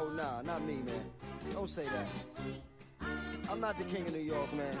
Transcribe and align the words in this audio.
Oh, 0.00 0.08
nah, 0.10 0.42
not 0.42 0.64
me, 0.64 0.76
man. 0.86 1.04
Don't 1.50 1.68
say 1.68 1.82
that. 1.82 2.06
I'm 3.50 3.60
not 3.60 3.76
the 3.78 3.84
king 3.84 4.06
of 4.06 4.12
New 4.12 4.20
York, 4.20 4.52
man. 4.52 4.72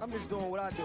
I'm 0.00 0.12
just 0.12 0.28
doing 0.28 0.48
what 0.48 0.60
I 0.60 0.70
do. 0.70 0.84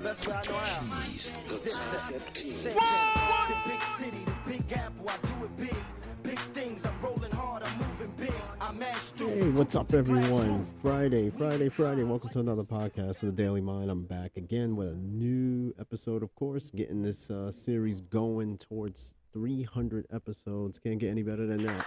Best 0.00 0.28
way 0.28 0.34
I 0.34 0.42
know 0.48 0.54
how. 0.54 1.02
Keys, 1.02 1.32
the 1.48 1.70
concept 1.70 2.34
king. 2.34 2.56
Santana, 2.56 3.48
the 3.48 3.70
big 3.70 3.82
city, 3.82 4.24
the 4.24 4.50
big 4.52 4.72
apple, 4.72 5.10
I 5.10 5.16
do 5.26 5.44
it 5.46 5.56
big. 5.56 5.76
Big 6.22 6.38
things, 6.38 6.86
I'm 6.86 7.00
rolling 7.00 7.32
hard, 7.32 7.64
I'm 7.64 7.78
moving 7.78 8.12
big. 8.16 8.32
I 8.60 8.70
match 8.70 8.96
through. 9.16 9.28
Hey, 9.30 9.48
what's 9.48 9.74
up, 9.74 9.92
everyone? 9.92 10.64
Friday, 10.80 11.30
Friday, 11.30 11.70
Friday. 11.70 12.04
Welcome 12.04 12.30
to 12.30 12.38
another 12.38 12.62
podcast 12.62 13.24
of 13.24 13.34
the 13.34 13.42
Daily 13.42 13.60
Mind. 13.60 13.90
I'm 13.90 14.04
back 14.04 14.36
again 14.36 14.76
with 14.76 14.88
a 14.90 14.94
new 14.94 15.74
episode, 15.80 16.22
of 16.22 16.36
course, 16.36 16.70
getting 16.70 17.02
this 17.02 17.32
uh, 17.32 17.50
series 17.50 18.00
going 18.00 18.58
towards 18.58 19.14
300 19.32 20.06
episodes. 20.12 20.78
Can't 20.78 20.98
get 20.98 21.10
any 21.10 21.22
better 21.22 21.46
than 21.46 21.64
that. 21.66 21.86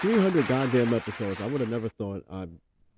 300 0.00 0.46
goddamn 0.46 0.92
episodes. 0.92 1.40
I 1.40 1.46
would 1.46 1.60
have 1.60 1.70
never 1.70 1.88
thought 1.88 2.24
I 2.30 2.46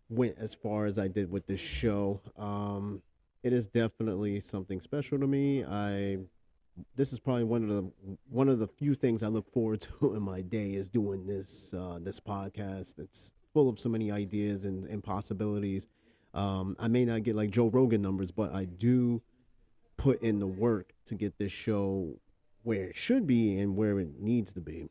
went 0.09 0.37
as 0.39 0.55
far 0.55 0.87
as 0.87 0.99
I 0.99 1.09
did 1.09 1.31
with 1.31 1.47
this 1.47 1.61
show. 1.61 2.21
Um, 2.37 3.03
it 3.43 3.53
is 3.53 3.67
definitely 3.67 4.41
something 4.41 4.81
special 4.81 5.19
to 5.19 5.27
me. 5.27 5.65
I 5.65 6.19
this 6.95 7.13
is 7.13 7.19
probably 7.19 7.45
one 7.45 7.63
of 7.63 7.69
the 7.69 7.91
one 8.29 8.49
of 8.49 8.59
the 8.59 8.67
few 8.67 8.95
things 8.95 9.23
I 9.23 9.29
look 9.29 9.51
forward 9.53 9.87
to 10.01 10.15
in 10.15 10.23
my 10.23 10.43
day 10.43 10.73
is 10.73 10.89
doing 10.89 11.27
this 11.27 11.73
uh, 11.75 11.99
this 12.01 12.21
podcast. 12.21 12.99
It's 12.99 13.33
full 13.53 13.69
of 13.69 13.79
so 13.79 13.89
many 13.89 14.11
ideas 14.11 14.65
and, 14.65 14.87
and 14.87 15.03
possibilities. 15.03 15.87
Um, 16.35 16.77
I 16.79 16.89
may 16.89 17.05
not 17.05 17.23
get 17.23 17.35
like 17.35 17.51
Joe 17.51 17.69
Rogan 17.69 18.03
numbers, 18.03 18.31
but 18.31 18.55
I 18.55 18.65
do 18.65 19.23
put 19.97 20.23
in 20.23 20.39
the 20.39 20.47
work 20.47 20.93
to 21.07 21.15
get 21.15 21.39
this 21.39 21.53
show 21.53 22.19
where 22.63 22.85
it 22.85 22.97
should 22.97 23.27
be 23.27 23.59
and 23.59 23.77
where 23.77 23.99
it 23.99 24.21
needs 24.21 24.53
to 24.53 24.61
be. 24.61 24.89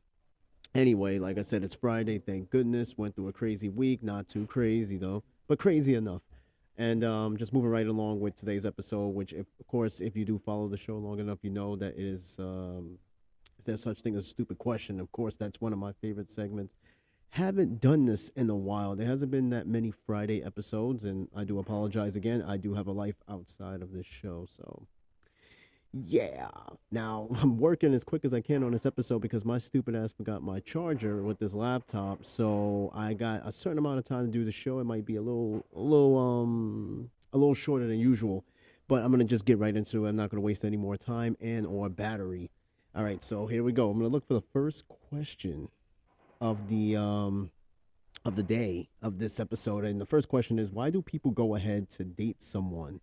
Anyway, 0.75 1.17
like 1.17 1.38
I 1.38 1.41
said, 1.41 1.64
it's 1.64 1.75
Friday. 1.75 2.19
Thank 2.19 2.50
goodness. 2.50 2.97
Went 2.97 3.16
through 3.16 3.30
a 3.30 3.33
crazy 3.33 3.69
week. 3.69 4.03
Not 4.03 4.28
too 4.28 4.45
crazy 4.45 4.97
though, 4.97 5.23
but 5.47 5.59
crazy 5.59 5.95
enough. 5.95 6.22
And 6.78 7.03
um, 7.03 7.38
just 7.38 7.53
moving 7.53 7.72
right 7.72 7.88
along 7.88 8.19
with 8.19 8.36
today's 8.36 8.64
episode, 8.66 9.08
which, 9.08 9.33
if, 9.33 9.47
of 9.59 9.66
course, 9.66 10.00
if 10.00 10.16
you 10.16 10.25
do 10.25 10.38
follow 10.38 10.67
the 10.67 10.78
show 10.78 10.97
long 10.97 11.19
enough, 11.19 11.39
you 11.41 11.50
know 11.50 11.75
that 11.75 11.97
it 11.97 12.06
is. 12.06 12.38
Um, 12.39 13.00
is 13.58 13.66
there 13.66 13.78
such 13.78 14.02
thing 14.02 14.16
as 14.16 14.25
a 14.25 14.30
stupid 14.30 14.59
question? 14.59 15.00
Of 15.00 15.11
course, 15.11 15.36
that's 15.36 15.59
one 15.59 15.73
of 15.73 15.80
my 15.80 15.94
favorite 15.94 16.30
segments. 16.30 16.75
Haven't 17.31 17.81
done 17.81 18.06
this 18.06 18.30
in 18.30 18.50
a 18.52 18.56
while. 18.56 18.95
There 18.95 19.08
hasn't 19.08 19.31
been 19.31 19.50
that 19.50 19.67
many 19.67 19.91
Friday 19.91 20.44
episodes, 20.44 21.03
and 21.03 21.28
I 21.36 21.44
do 21.44 21.58
apologize 21.58 22.16
again. 22.16 22.44
I 22.44 22.58
do 22.58 22.75
have 22.75 22.86
a 22.86 22.91
life 22.91 23.17
outside 23.28 23.81
of 23.81 23.91
this 23.91 24.06
show, 24.06 24.45
so 24.47 24.88
yeah. 25.93 26.49
Now 26.91 27.30
I'm 27.41 27.57
working 27.57 27.93
as 27.93 28.03
quick 28.03 28.25
as 28.25 28.33
I 28.33 28.41
can 28.41 28.63
on 28.63 28.71
this 28.71 28.85
episode 28.85 29.19
because 29.19 29.45
my 29.45 29.57
stupid 29.57 29.95
ass 29.95 30.11
forgot 30.11 30.44
my 30.44 30.59
charger 30.59 31.21
with 31.23 31.39
this 31.39 31.53
laptop. 31.53 32.25
So 32.25 32.91
I 32.94 33.13
got 33.13 33.47
a 33.47 33.52
certain 33.52 33.77
amount 33.77 33.99
of 33.99 34.05
time 34.05 34.25
to 34.25 34.31
do 34.31 34.44
the 34.45 34.52
show. 34.52 34.79
It 34.79 34.85
might 34.85 35.05
be 35.05 35.16
a 35.16 35.21
little, 35.21 35.66
a 35.75 35.79
little, 35.79 36.17
um, 36.17 37.09
a 37.33 37.38
little 37.38 37.55
shorter 37.55 37.88
than 37.88 37.99
usual, 37.99 38.45
but 38.88 39.03
I'm 39.03 39.11
gonna 39.11 39.23
just 39.25 39.45
get 39.45 39.59
right 39.59 39.75
into 39.75 40.05
it. 40.05 40.09
I'm 40.09 40.16
not 40.16 40.29
gonna 40.29 40.41
waste 40.41 40.63
any 40.63 40.77
more 40.77 40.97
time 40.97 41.38
and 41.41 41.66
or 41.66 41.89
battery. 41.89 42.51
All 42.95 43.03
right, 43.03 43.23
so 43.23 43.47
here 43.47 43.63
we 43.63 43.73
go. 43.73 43.89
I'm 43.89 43.97
gonna 43.97 44.09
look 44.09 44.27
for 44.27 44.33
the 44.33 44.41
first 44.41 44.88
question 44.88 45.69
of 46.39 46.69
the 46.69 46.95
um 46.95 47.51
of 48.25 48.35
the 48.35 48.44
day 48.44 48.89
of 49.01 49.19
this 49.19 49.39
episode, 49.39 49.85
and 49.85 50.01
the 50.01 50.05
first 50.05 50.27
question 50.27 50.57
is: 50.57 50.72
Why 50.72 50.89
do 50.89 51.01
people 51.01 51.31
go 51.31 51.55
ahead 51.55 51.89
to 51.91 52.03
date 52.03 52.41
someone 52.41 53.01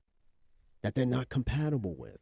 that 0.82 0.94
they're 0.94 1.06
not 1.06 1.28
compatible 1.28 1.94
with? 1.94 2.19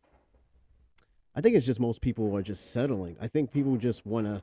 I 1.34 1.41
think 1.41 1.56
it's 1.56 1.66
just 1.66 1.80
most 1.80 2.00
people 2.00 2.36
are 2.36 2.42
just 2.42 2.72
settling. 2.72 3.16
I 3.20 3.27
think 3.27 3.52
people 3.52 3.77
just 3.77 4.05
want 4.05 4.27
to 4.27 4.42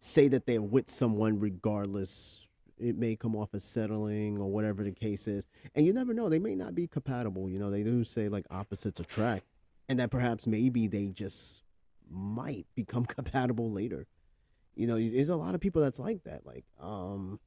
say 0.00 0.28
that 0.28 0.46
they're 0.46 0.62
with 0.62 0.90
someone 0.90 1.38
regardless. 1.38 2.48
It 2.78 2.96
may 2.96 3.16
come 3.16 3.36
off 3.36 3.50
as 3.54 3.64
settling 3.64 4.38
or 4.38 4.50
whatever 4.50 4.82
the 4.82 4.92
case 4.92 5.28
is. 5.28 5.46
And 5.74 5.86
you 5.86 5.92
never 5.92 6.12
know. 6.12 6.28
They 6.28 6.38
may 6.38 6.54
not 6.54 6.74
be 6.74 6.86
compatible. 6.86 7.48
You 7.48 7.58
know, 7.58 7.70
they 7.70 7.82
do 7.82 8.04
say 8.04 8.28
like 8.28 8.44
opposites 8.50 9.00
attract. 9.00 9.44
And 9.88 10.00
that 10.00 10.10
perhaps 10.10 10.46
maybe 10.46 10.88
they 10.88 11.06
just 11.06 11.62
might 12.10 12.66
become 12.74 13.04
compatible 13.06 13.70
later. 13.70 14.06
You 14.74 14.86
know, 14.86 14.96
there's 14.96 15.30
a 15.30 15.36
lot 15.36 15.54
of 15.54 15.60
people 15.60 15.80
that's 15.80 15.98
like 15.98 16.24
that. 16.24 16.44
Like, 16.44 16.64
um, 16.80 17.40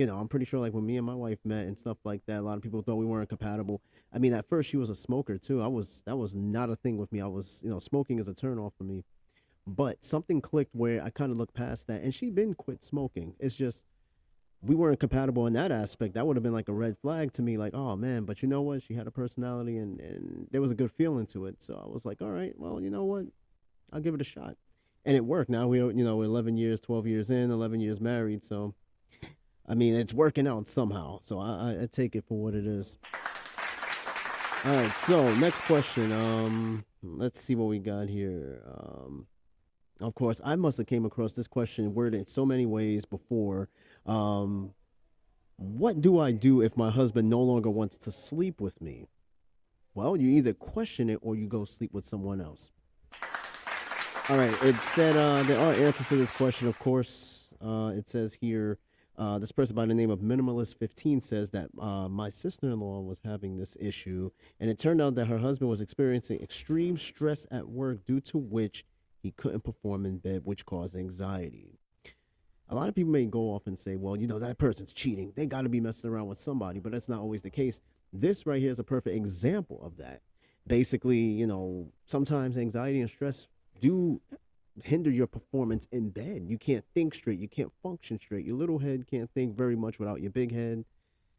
you 0.00 0.06
know, 0.06 0.16
I'm 0.16 0.28
pretty 0.28 0.46
sure 0.46 0.58
like 0.58 0.72
when 0.72 0.86
me 0.86 0.96
and 0.96 1.04
my 1.04 1.14
wife 1.14 1.40
met 1.44 1.66
and 1.66 1.76
stuff 1.76 1.98
like 2.04 2.24
that, 2.24 2.38
a 2.38 2.40
lot 2.40 2.56
of 2.56 2.62
people 2.62 2.80
thought 2.80 2.94
we 2.94 3.04
weren't 3.04 3.28
compatible. 3.28 3.82
I 4.10 4.18
mean, 4.18 4.32
at 4.32 4.48
first 4.48 4.70
she 4.70 4.78
was 4.78 4.88
a 4.88 4.94
smoker 4.94 5.36
too. 5.36 5.60
I 5.60 5.66
was 5.66 6.00
that 6.06 6.16
was 6.16 6.34
not 6.34 6.70
a 6.70 6.76
thing 6.76 6.96
with 6.96 7.12
me. 7.12 7.20
I 7.20 7.26
was, 7.26 7.60
you 7.62 7.68
know, 7.68 7.80
smoking 7.80 8.18
is 8.18 8.26
a 8.26 8.32
turn 8.32 8.58
off 8.58 8.72
for 8.78 8.84
me. 8.84 9.04
But 9.66 10.02
something 10.02 10.40
clicked 10.40 10.74
where 10.74 11.02
I 11.02 11.10
kind 11.10 11.30
of 11.30 11.36
looked 11.36 11.52
past 11.52 11.86
that 11.88 12.00
and 12.00 12.14
she 12.14 12.30
been 12.30 12.54
quit 12.54 12.82
smoking. 12.82 13.34
It's 13.38 13.54
just 13.54 13.84
we 14.62 14.74
weren't 14.74 15.00
compatible 15.00 15.46
in 15.46 15.52
that 15.52 15.70
aspect. 15.70 16.14
That 16.14 16.26
would 16.26 16.36
have 16.36 16.42
been 16.42 16.54
like 16.54 16.70
a 16.70 16.72
red 16.72 16.96
flag 16.96 17.34
to 17.34 17.42
me, 17.42 17.58
like, 17.58 17.74
oh 17.74 17.94
man, 17.94 18.24
but 18.24 18.40
you 18.40 18.48
know 18.48 18.62
what? 18.62 18.82
She 18.82 18.94
had 18.94 19.06
a 19.06 19.10
personality 19.10 19.76
and, 19.76 20.00
and 20.00 20.46
there 20.50 20.62
was 20.62 20.70
a 20.70 20.74
good 20.74 20.92
feeling 20.92 21.26
to 21.26 21.44
it. 21.44 21.62
So 21.62 21.74
I 21.74 21.92
was 21.92 22.06
like, 22.06 22.22
all 22.22 22.30
right, 22.30 22.54
well, 22.56 22.80
you 22.80 22.88
know 22.88 23.04
what? 23.04 23.26
I'll 23.92 24.00
give 24.00 24.14
it 24.14 24.22
a 24.22 24.24
shot. 24.24 24.56
And 25.04 25.14
it 25.14 25.26
worked. 25.26 25.50
Now 25.50 25.68
we're, 25.68 25.90
you 25.90 26.04
know, 26.04 26.22
11 26.22 26.56
years, 26.56 26.80
12 26.80 27.06
years 27.06 27.28
in, 27.28 27.50
11 27.50 27.80
years 27.80 28.00
married. 28.00 28.42
So 28.42 28.74
I 29.68 29.74
mean, 29.74 29.94
it's 29.94 30.12
working 30.12 30.46
out 30.46 30.66
somehow. 30.66 31.20
So 31.22 31.38
I, 31.38 31.82
I 31.82 31.88
take 31.90 32.16
it 32.16 32.24
for 32.26 32.38
what 32.38 32.54
it 32.54 32.66
is. 32.66 32.98
All 34.64 34.74
right. 34.74 34.92
So 35.06 35.34
next 35.36 35.60
question. 35.62 36.12
Um, 36.12 36.84
let's 37.02 37.40
see 37.40 37.54
what 37.54 37.66
we 37.66 37.78
got 37.78 38.08
here. 38.08 38.62
Um, 38.66 39.26
of 40.00 40.14
course, 40.14 40.40
I 40.44 40.56
must 40.56 40.78
have 40.78 40.86
came 40.86 41.04
across 41.04 41.32
this 41.32 41.46
question 41.46 41.94
worded 41.94 42.20
in 42.20 42.26
so 42.26 42.44
many 42.44 42.66
ways 42.66 43.04
before. 43.04 43.68
Um, 44.06 44.72
what 45.56 46.00
do 46.00 46.18
I 46.18 46.32
do 46.32 46.62
if 46.62 46.76
my 46.76 46.90
husband 46.90 47.28
no 47.28 47.40
longer 47.40 47.70
wants 47.70 47.98
to 47.98 48.12
sleep 48.12 48.60
with 48.60 48.80
me? 48.80 49.06
Well, 49.94 50.16
you 50.16 50.30
either 50.30 50.54
question 50.54 51.10
it 51.10 51.18
or 51.22 51.36
you 51.36 51.46
go 51.46 51.64
sleep 51.64 51.92
with 51.92 52.06
someone 52.06 52.40
else. 52.40 52.70
All 54.28 54.36
right. 54.36 54.54
It 54.62 54.76
said 54.76 55.16
uh, 55.16 55.42
there 55.42 55.58
are 55.58 55.74
answers 55.74 56.08
to 56.08 56.16
this 56.16 56.30
question, 56.30 56.68
of 56.68 56.78
course. 56.78 57.48
Uh, 57.62 57.92
it 57.94 58.08
says 58.08 58.34
here 58.40 58.78
uh, 59.20 59.38
this 59.38 59.52
person 59.52 59.76
by 59.76 59.84
the 59.84 59.92
name 59.92 60.08
of 60.08 60.20
Minimalist15 60.20 61.22
says 61.22 61.50
that 61.50 61.68
uh, 61.78 62.08
my 62.08 62.30
sister 62.30 62.68
in 62.68 62.80
law 62.80 63.00
was 63.00 63.20
having 63.22 63.58
this 63.58 63.76
issue, 63.78 64.30
and 64.58 64.70
it 64.70 64.78
turned 64.78 65.02
out 65.02 65.14
that 65.16 65.26
her 65.26 65.38
husband 65.38 65.68
was 65.68 65.82
experiencing 65.82 66.40
extreme 66.40 66.96
stress 66.96 67.46
at 67.50 67.68
work 67.68 68.06
due 68.06 68.20
to 68.20 68.38
which 68.38 68.86
he 69.22 69.30
couldn't 69.30 69.62
perform 69.62 70.06
in 70.06 70.16
bed, 70.16 70.42
which 70.44 70.64
caused 70.64 70.96
anxiety. 70.96 71.78
A 72.70 72.74
lot 72.74 72.88
of 72.88 72.94
people 72.94 73.12
may 73.12 73.26
go 73.26 73.52
off 73.54 73.66
and 73.66 73.78
say, 73.78 73.94
well, 73.94 74.16
you 74.16 74.26
know, 74.26 74.38
that 74.38 74.56
person's 74.56 74.92
cheating. 74.92 75.34
They 75.36 75.44
got 75.44 75.62
to 75.62 75.68
be 75.68 75.80
messing 75.80 76.08
around 76.08 76.28
with 76.28 76.38
somebody, 76.38 76.80
but 76.80 76.92
that's 76.92 77.08
not 77.08 77.20
always 77.20 77.42
the 77.42 77.50
case. 77.50 77.82
This 78.14 78.46
right 78.46 78.60
here 78.60 78.70
is 78.70 78.78
a 78.78 78.84
perfect 78.84 79.14
example 79.14 79.82
of 79.82 79.98
that. 79.98 80.22
Basically, 80.66 81.18
you 81.18 81.46
know, 81.46 81.92
sometimes 82.06 82.56
anxiety 82.56 83.02
and 83.02 83.10
stress 83.10 83.48
do 83.80 84.22
hinder 84.84 85.10
your 85.10 85.26
performance 85.26 85.86
in 85.90 86.10
bed. 86.10 86.44
You 86.46 86.58
can't 86.58 86.84
think 86.94 87.14
straight. 87.14 87.38
You 87.38 87.48
can't 87.48 87.72
function 87.82 88.18
straight. 88.18 88.44
Your 88.44 88.56
little 88.56 88.78
head 88.78 89.06
can't 89.06 89.30
think 89.32 89.56
very 89.56 89.76
much 89.76 89.98
without 89.98 90.20
your 90.20 90.30
big 90.30 90.52
head, 90.52 90.84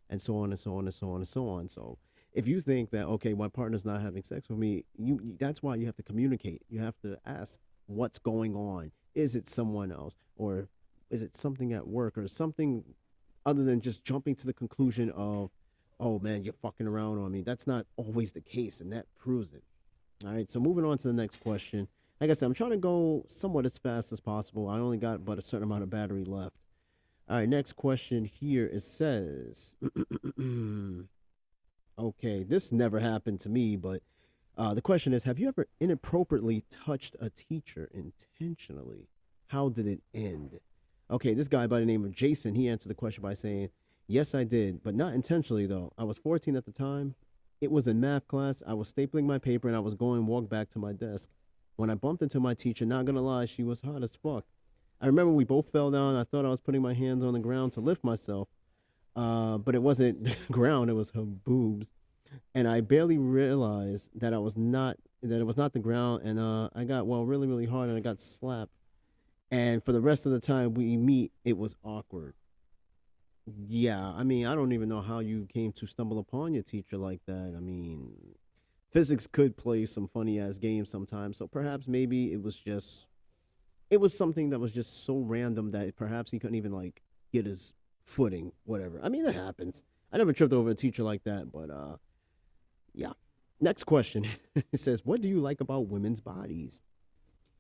and 0.09 0.22
so 0.22 0.38
on 0.38 0.52
and 0.52 0.59
so 0.59 0.75
on 0.75 0.85
and 0.85 0.94
so 0.94 1.09
on 1.09 1.18
and 1.18 1.28
so 1.28 1.47
on. 1.47 1.69
So 1.69 1.97
if 2.34 2.47
you 2.47 2.62
think 2.62 2.91
that 2.91 3.06
okay, 3.06 3.34
my 3.34 3.47
partner's 3.47 3.85
not 3.85 4.01
having 4.01 4.24
sex 4.24 4.50
with 4.50 4.57
me, 4.57 4.85
you 4.97 5.35
that's 5.40 5.62
why 5.62 5.75
you 5.75 5.85
have 5.85 5.96
to 5.97 6.03
communicate. 6.03 6.62
You 6.69 6.81
have 6.81 7.00
to 7.01 7.18
ask 7.25 7.59
what's 7.88 8.19
going 8.19 8.56
on. 8.56 8.91
Is 9.13 9.35
it 9.35 9.50
someone 9.50 9.91
else, 9.91 10.16
or 10.35 10.69
is 11.09 11.22
it 11.22 11.35
something 11.35 11.74
at 11.74 11.88
work, 11.88 12.18
or 12.18 12.28
something 12.28 12.84
other 13.46 13.63
than 13.63 13.81
just 13.81 14.03
jumping 14.03 14.35
to 14.35 14.46
the 14.46 14.53
conclusion 14.53 15.09
of, 15.09 15.50
oh 16.00 16.19
man, 16.19 16.44
you're 16.44 16.53
fucking 16.53 16.88
around 16.88 17.18
on 17.18 17.31
me. 17.31 17.41
That's 17.41 17.68
not 17.68 17.85
always 17.97 18.31
the 18.34 18.41
case, 18.41 18.80
and 18.80 18.91
that 18.94 19.07
proves 19.18 19.53
it. 19.53 19.63
All 20.25 20.34
right. 20.34 20.50
So 20.50 20.59
moving 20.59 20.85
on 20.85 20.97
to 21.00 21.07
the 21.07 21.13
next 21.13 21.40
question 21.40 21.88
like 22.21 22.29
I 22.29 22.33
said, 22.33 22.45
I'm 22.45 22.53
trying 22.53 22.69
to 22.69 22.77
go 22.77 23.25
somewhat 23.27 23.65
as 23.65 23.79
fast 23.79 24.12
as 24.12 24.19
possible. 24.19 24.69
I 24.69 24.77
only 24.77 24.97
got 24.97 25.25
but 25.25 25.39
a 25.39 25.41
certain 25.41 25.63
amount 25.63 25.81
of 25.81 25.89
battery 25.89 26.23
left. 26.23 26.56
All 27.27 27.38
right, 27.38 27.50
next 27.50 27.73
question 27.73 28.25
here. 28.25 28.68
It 28.68 28.83
says, 28.83 29.73
okay, 32.00 32.44
this 32.44 32.71
never 32.71 33.00
happened 33.00 33.39
to 33.39 33.50
me, 33.50 33.75
but 33.75 34.03
uh, 34.56 34.75
the 34.75 34.81
question 34.81 35.13
is 35.13 35.23
Have 35.23 35.39
you 35.39 35.47
ever 35.47 35.68
inappropriately 35.79 36.63
touched 36.69 37.15
a 37.19 37.31
teacher 37.31 37.89
intentionally? 37.91 39.07
How 39.47 39.69
did 39.69 39.88
it 39.88 40.01
end? 40.13 40.59
Okay, 41.09 41.33
this 41.33 41.47
guy 41.47 41.65
by 41.65 41.79
the 41.79 41.85
name 41.88 42.06
of 42.06 42.12
Jason, 42.12 42.53
he 42.53 42.69
answered 42.69 42.89
the 42.89 42.95
question 42.95 43.23
by 43.23 43.33
saying, 43.33 43.69
Yes, 44.06 44.35
I 44.35 44.44
did, 44.44 44.83
but 44.83 44.94
not 44.94 45.13
intentionally, 45.15 45.65
though. 45.65 45.91
I 45.97 46.03
was 46.03 46.19
14 46.19 46.56
at 46.56 46.65
the 46.65 46.71
time. 46.71 47.15
It 47.62 47.71
was 47.71 47.88
in 47.88 48.00
math 48.00 48.27
class. 48.27 48.62
I 48.68 48.73
was 48.73 48.94
stapling 48.94 49.23
my 49.25 49.39
paper 49.39 49.68
and 49.68 49.75
I 49.75 49.79
was 49.79 49.95
going 49.95 50.27
walk 50.27 50.50
back 50.50 50.69
to 50.71 50.79
my 50.79 50.94
desk. 50.94 51.29
When 51.81 51.89
I 51.89 51.95
bumped 51.95 52.22
into 52.22 52.39
my 52.39 52.54
teacher, 52.54 52.86
not 52.86 53.06
gonna 53.06 53.24
lie, 53.24 53.45
she 53.45 53.63
was 53.63 53.81
hot 53.81 54.04
as 54.04 54.16
fuck. 54.16 54.45
I 55.01 55.07
remember 55.07 55.33
we 55.33 55.45
both 55.45 55.72
fell 55.72 55.89
down. 55.89 56.16
I 56.16 56.24
thought 56.24 56.45
I 56.45 56.50
was 56.50 56.62
putting 56.62 56.83
my 56.83 56.94
hands 56.94 57.24
on 57.24 57.33
the 57.33 57.39
ground 57.39 57.74
to 57.74 57.81
lift 57.81 58.04
myself, 58.04 58.50
uh, 59.16 59.57
but 59.57 59.74
it 59.74 59.81
wasn't 59.81 60.24
the 60.25 60.36
ground; 60.51 60.92
it 60.92 60.94
was 60.94 61.10
her 61.16 61.24
boobs. 61.24 61.89
And 62.54 62.68
I 62.68 62.81
barely 62.81 63.18
realized 63.18 64.12
that 64.13 64.31
I 64.31 64.38
was 64.38 64.56
not 64.56 64.98
that 65.24 65.39
it 65.39 65.44
was 65.44 65.57
not 65.57 65.74
the 65.74 65.80
ground. 65.80 66.22
And 66.24 66.39
uh, 66.39 66.69
I 66.75 66.83
got 66.83 67.07
well 67.07 67.25
really 67.25 67.48
really 67.48 67.66
hard, 67.66 67.89
and 67.89 67.98
I 67.98 68.01
got 68.01 68.22
slapped. 68.22 68.74
And 69.50 69.83
for 69.83 69.92
the 69.92 70.01
rest 70.01 70.28
of 70.28 70.33
the 70.33 70.39
time 70.39 70.75
we 70.75 70.98
meet, 70.98 71.31
it 71.44 71.57
was 71.57 71.75
awkward. 71.83 72.36
Yeah, 73.68 74.06
I 74.06 74.22
mean, 74.22 74.45
I 74.45 74.54
don't 74.54 74.72
even 74.72 74.88
know 74.88 75.01
how 75.01 75.18
you 75.18 75.48
came 75.51 75.72
to 75.72 75.88
stumble 75.88 76.19
upon 76.19 76.54
your 76.54 76.62
teacher 76.62 76.98
like 76.98 77.22
that. 77.25 77.56
I 77.57 77.60
mean, 77.60 78.36
physics 78.92 79.28
could 79.28 79.58
play 79.58 79.86
some 79.86 80.08
funny 80.08 80.40
ass 80.40 80.58
games 80.58 80.90
sometimes. 80.90 81.38
So 81.38 81.48
perhaps 81.48 81.88
maybe 81.88 82.32
it 82.32 82.42
was 82.42 82.56
just 82.56 83.08
it 83.90 84.00
was 84.00 84.18
something 84.18 84.50
that 84.52 84.60
was 84.60 84.72
just 84.72 85.06
so 85.06 85.18
random 85.18 85.72
that 85.72 85.96
perhaps 85.96 86.32
he 86.32 86.40
couldn't 86.40 86.56
even 86.56 86.72
like 86.72 87.02
get 87.34 87.46
his 87.46 87.74
footing, 88.04 88.52
whatever. 88.64 89.00
I 89.04 89.10
mean, 89.10 89.24
that 89.24 89.36
happens. 89.36 89.84
I 90.12 90.18
never 90.18 90.34
tripped 90.34 90.54
over 90.54 90.70
a 90.70 90.76
teacher 90.76 91.04
like 91.04 91.24
that, 91.24 91.52
but 91.52 91.70
uh 91.70 91.98
yeah. 92.94 93.14
Next 93.60 93.84
question. 93.84 94.26
it 94.56 94.80
says, 94.80 95.06
"What 95.06 95.22
do 95.22 95.28
you 95.30 95.40
like 95.40 95.62
about 95.62 95.88
women's 95.88 96.20
bodies?" 96.20 96.82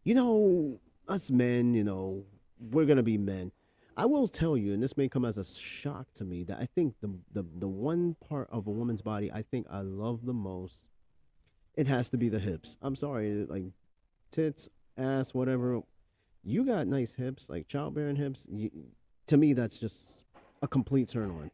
You 0.03 0.15
know, 0.15 0.79
us 1.07 1.29
men, 1.29 1.75
you 1.75 1.83
know, 1.83 2.25
we're 2.59 2.85
going 2.85 2.97
to 2.97 3.03
be 3.03 3.19
men. 3.19 3.51
I 3.95 4.05
will 4.05 4.27
tell 4.27 4.57
you, 4.57 4.73
and 4.73 4.81
this 4.81 4.97
may 4.97 5.07
come 5.07 5.25
as 5.25 5.37
a 5.37 5.45
shock 5.45 6.07
to 6.15 6.23
me, 6.23 6.43
that 6.45 6.57
I 6.57 6.65
think 6.65 6.95
the, 7.01 7.13
the 7.31 7.45
the 7.59 7.67
one 7.67 8.15
part 8.27 8.49
of 8.51 8.65
a 8.65 8.71
woman's 8.71 9.01
body 9.01 9.31
I 9.31 9.43
think 9.43 9.67
I 9.69 9.81
love 9.81 10.25
the 10.25 10.33
most, 10.33 10.89
it 11.75 11.87
has 11.87 12.09
to 12.09 12.17
be 12.17 12.29
the 12.29 12.39
hips. 12.39 12.77
I'm 12.81 12.95
sorry, 12.95 13.45
like 13.47 13.65
tits, 14.31 14.69
ass, 14.97 15.33
whatever. 15.33 15.81
You 16.43 16.65
got 16.65 16.87
nice 16.87 17.15
hips, 17.15 17.49
like 17.49 17.67
childbearing 17.67 18.15
hips. 18.15 18.47
You, 18.49 18.71
to 19.27 19.37
me, 19.37 19.53
that's 19.53 19.77
just 19.77 20.25
a 20.61 20.67
complete 20.67 21.09
turn 21.09 21.29
on. 21.29 21.51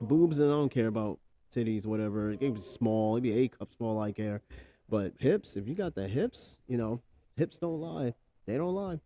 Boobs, 0.00 0.38
and 0.38 0.48
I 0.48 0.54
don't 0.54 0.70
care 0.70 0.86
about 0.86 1.18
titties, 1.54 1.86
whatever. 1.86 2.30
It 2.30 2.40
can 2.40 2.54
be 2.54 2.60
small, 2.60 3.16
it 3.16 3.22
be 3.22 3.32
A 3.32 3.48
cup 3.48 3.72
small, 3.76 4.00
I 4.00 4.12
care. 4.12 4.42
But 4.88 5.14
hips, 5.18 5.56
if 5.56 5.68
you 5.68 5.74
got 5.74 5.94
the 5.94 6.08
hips, 6.08 6.56
you 6.66 6.76
know, 6.76 7.02
hips 7.36 7.58
don't 7.58 7.80
lie. 7.80 8.14
They 8.46 8.56
don't 8.56 8.74
lie. 8.74 9.00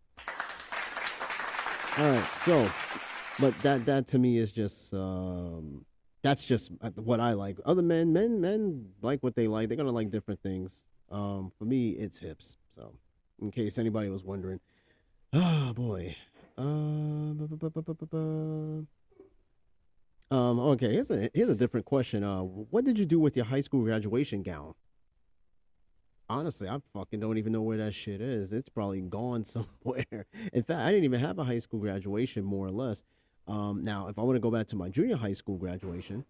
All 1.97 2.09
right, 2.09 2.29
so, 2.45 2.67
but 3.39 3.57
that 3.61 3.85
that 3.85 4.07
to 4.07 4.19
me 4.19 4.37
is 4.37 4.51
just 4.51 4.93
um, 4.93 5.85
that's 6.23 6.45
just 6.45 6.71
what 6.95 7.19
I 7.19 7.33
like. 7.33 7.59
Other 7.65 7.81
men, 7.81 8.13
men, 8.13 8.41
men 8.41 8.89
like 9.01 9.21
what 9.21 9.35
they 9.35 9.47
like. 9.47 9.67
They're 9.67 9.77
gonna 9.77 9.91
like 9.91 10.09
different 10.09 10.41
things. 10.41 10.81
Um, 11.11 11.51
for 11.59 11.65
me, 11.65 11.89
it's 11.91 12.19
hips. 12.19 12.57
So, 12.73 12.93
in 13.39 13.51
case 13.51 13.77
anybody 13.77 14.09
was 14.09 14.23
wondering, 14.23 14.61
oh 15.33 15.73
boy. 15.73 16.15
Uh, 16.57 16.61
um, 20.33 20.59
okay, 20.59 20.93
here's 20.93 21.11
a 21.11 21.29
here's 21.33 21.49
a 21.49 21.55
different 21.55 21.85
question. 21.85 22.23
Uh, 22.23 22.41
what 22.41 22.85
did 22.85 22.97
you 22.97 23.05
do 23.05 23.19
with 23.19 23.35
your 23.35 23.45
high 23.45 23.61
school 23.61 23.83
graduation 23.83 24.43
gown? 24.43 24.75
Honestly, 26.29 26.69
I 26.69 26.79
fucking 26.93 27.19
don't 27.19 27.37
even 27.37 27.51
know 27.51 27.61
where 27.61 27.77
that 27.77 27.93
shit 27.93 28.21
is. 28.21 28.53
It's 28.53 28.69
probably 28.69 29.01
gone 29.01 29.43
somewhere. 29.45 30.25
In 30.53 30.63
fact, 30.63 30.79
I 30.79 30.89
didn't 30.91 31.03
even 31.03 31.19
have 31.19 31.37
a 31.37 31.43
high 31.43 31.59
school 31.59 31.81
graduation, 31.81 32.45
more 32.45 32.65
or 32.65 32.71
less. 32.71 33.03
Um, 33.47 33.83
now, 33.83 34.07
if 34.07 34.17
I 34.17 34.21
want 34.21 34.35
to 34.35 34.39
go 34.39 34.51
back 34.51 34.67
to 34.67 34.75
my 34.75 34.89
junior 34.89 35.17
high 35.17 35.33
school 35.33 35.57
graduation, 35.57 36.25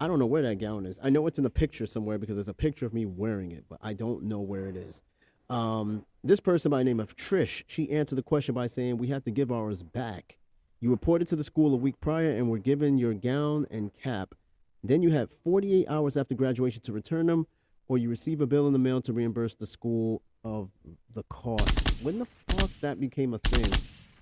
I 0.00 0.06
don't 0.06 0.18
know 0.18 0.26
where 0.26 0.42
that 0.42 0.56
gown 0.56 0.86
is. 0.86 0.98
I 1.02 1.10
know 1.10 1.26
it's 1.26 1.38
in 1.38 1.44
the 1.44 1.50
picture 1.50 1.86
somewhere 1.86 2.18
because 2.18 2.36
there's 2.36 2.48
a 2.48 2.54
picture 2.54 2.86
of 2.86 2.92
me 2.92 3.06
wearing 3.06 3.52
it, 3.52 3.64
but 3.68 3.78
I 3.82 3.92
don't 3.92 4.24
know 4.24 4.40
where 4.40 4.66
it 4.66 4.76
is. 4.76 5.02
Um, 5.50 6.06
this 6.22 6.40
person 6.40 6.70
by 6.70 6.78
the 6.78 6.84
name 6.84 7.00
of 7.00 7.16
Trish, 7.16 7.64
she 7.66 7.90
answered 7.90 8.16
the 8.16 8.22
question 8.22 8.54
by 8.54 8.66
saying, 8.66 8.98
We 8.98 9.08
have 9.08 9.24
to 9.24 9.30
give 9.30 9.52
ours 9.52 9.82
back. 9.82 10.36
You 10.80 10.90
reported 10.90 11.28
to 11.28 11.36
the 11.36 11.44
school 11.44 11.72
a 11.72 11.76
week 11.76 12.00
prior 12.00 12.30
and 12.30 12.50
were 12.50 12.58
given 12.58 12.98
your 12.98 13.14
gown 13.14 13.66
and 13.70 13.92
cap. 13.94 14.34
Then 14.82 15.02
you 15.02 15.10
had 15.12 15.28
48 15.44 15.86
hours 15.88 16.16
after 16.16 16.34
graduation 16.34 16.82
to 16.82 16.92
return 16.92 17.26
them, 17.26 17.46
or 17.88 17.98
you 17.98 18.10
receive 18.10 18.40
a 18.40 18.46
bill 18.46 18.66
in 18.66 18.72
the 18.72 18.78
mail 18.78 19.00
to 19.02 19.12
reimburse 19.12 19.54
the 19.54 19.66
school 19.66 20.22
of 20.44 20.70
the 21.12 21.22
cost. 21.24 22.02
When 22.02 22.18
the 22.18 22.26
fuck 22.48 22.70
that 22.80 23.00
became 23.00 23.32
a 23.32 23.38
thing? 23.38 23.72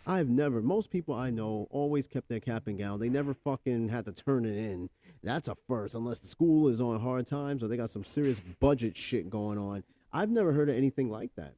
I've 0.07 0.29
never, 0.29 0.61
most 0.61 0.91
people 0.91 1.15
I 1.15 1.31
know 1.31 1.69
always 1.71 2.07
kept 2.07 2.29
their 2.29 2.41
cap 2.41 2.67
and 2.67 2.79
gown. 2.79 2.99
They 2.99 3.09
never 3.09 3.35
fucking 3.35 3.89
had 3.89 4.05
to 4.07 4.13
turn 4.13 4.45
it 4.45 4.57
in. 4.57 4.91
That's 5.23 5.49
a 5.49 5.57
first, 5.69 5.95
unless 5.95 6.19
the 6.19 6.27
school 6.27 6.69
is 6.69 6.81
on 6.81 7.01
hard 7.01 7.27
times 7.27 7.63
or 7.63 7.69
they 7.69 7.77
got 7.77 7.91
some 7.91 8.05
serious 8.05 8.41
budget 8.61 8.97
shit 8.97 9.31
going 9.31 9.59
on. 9.59 9.85
I've 10.13 10.31
never 10.31 10.53
heard 10.53 10.69
of 10.69 10.77
anything 10.77 11.09
like 11.09 11.31
that. 11.37 11.55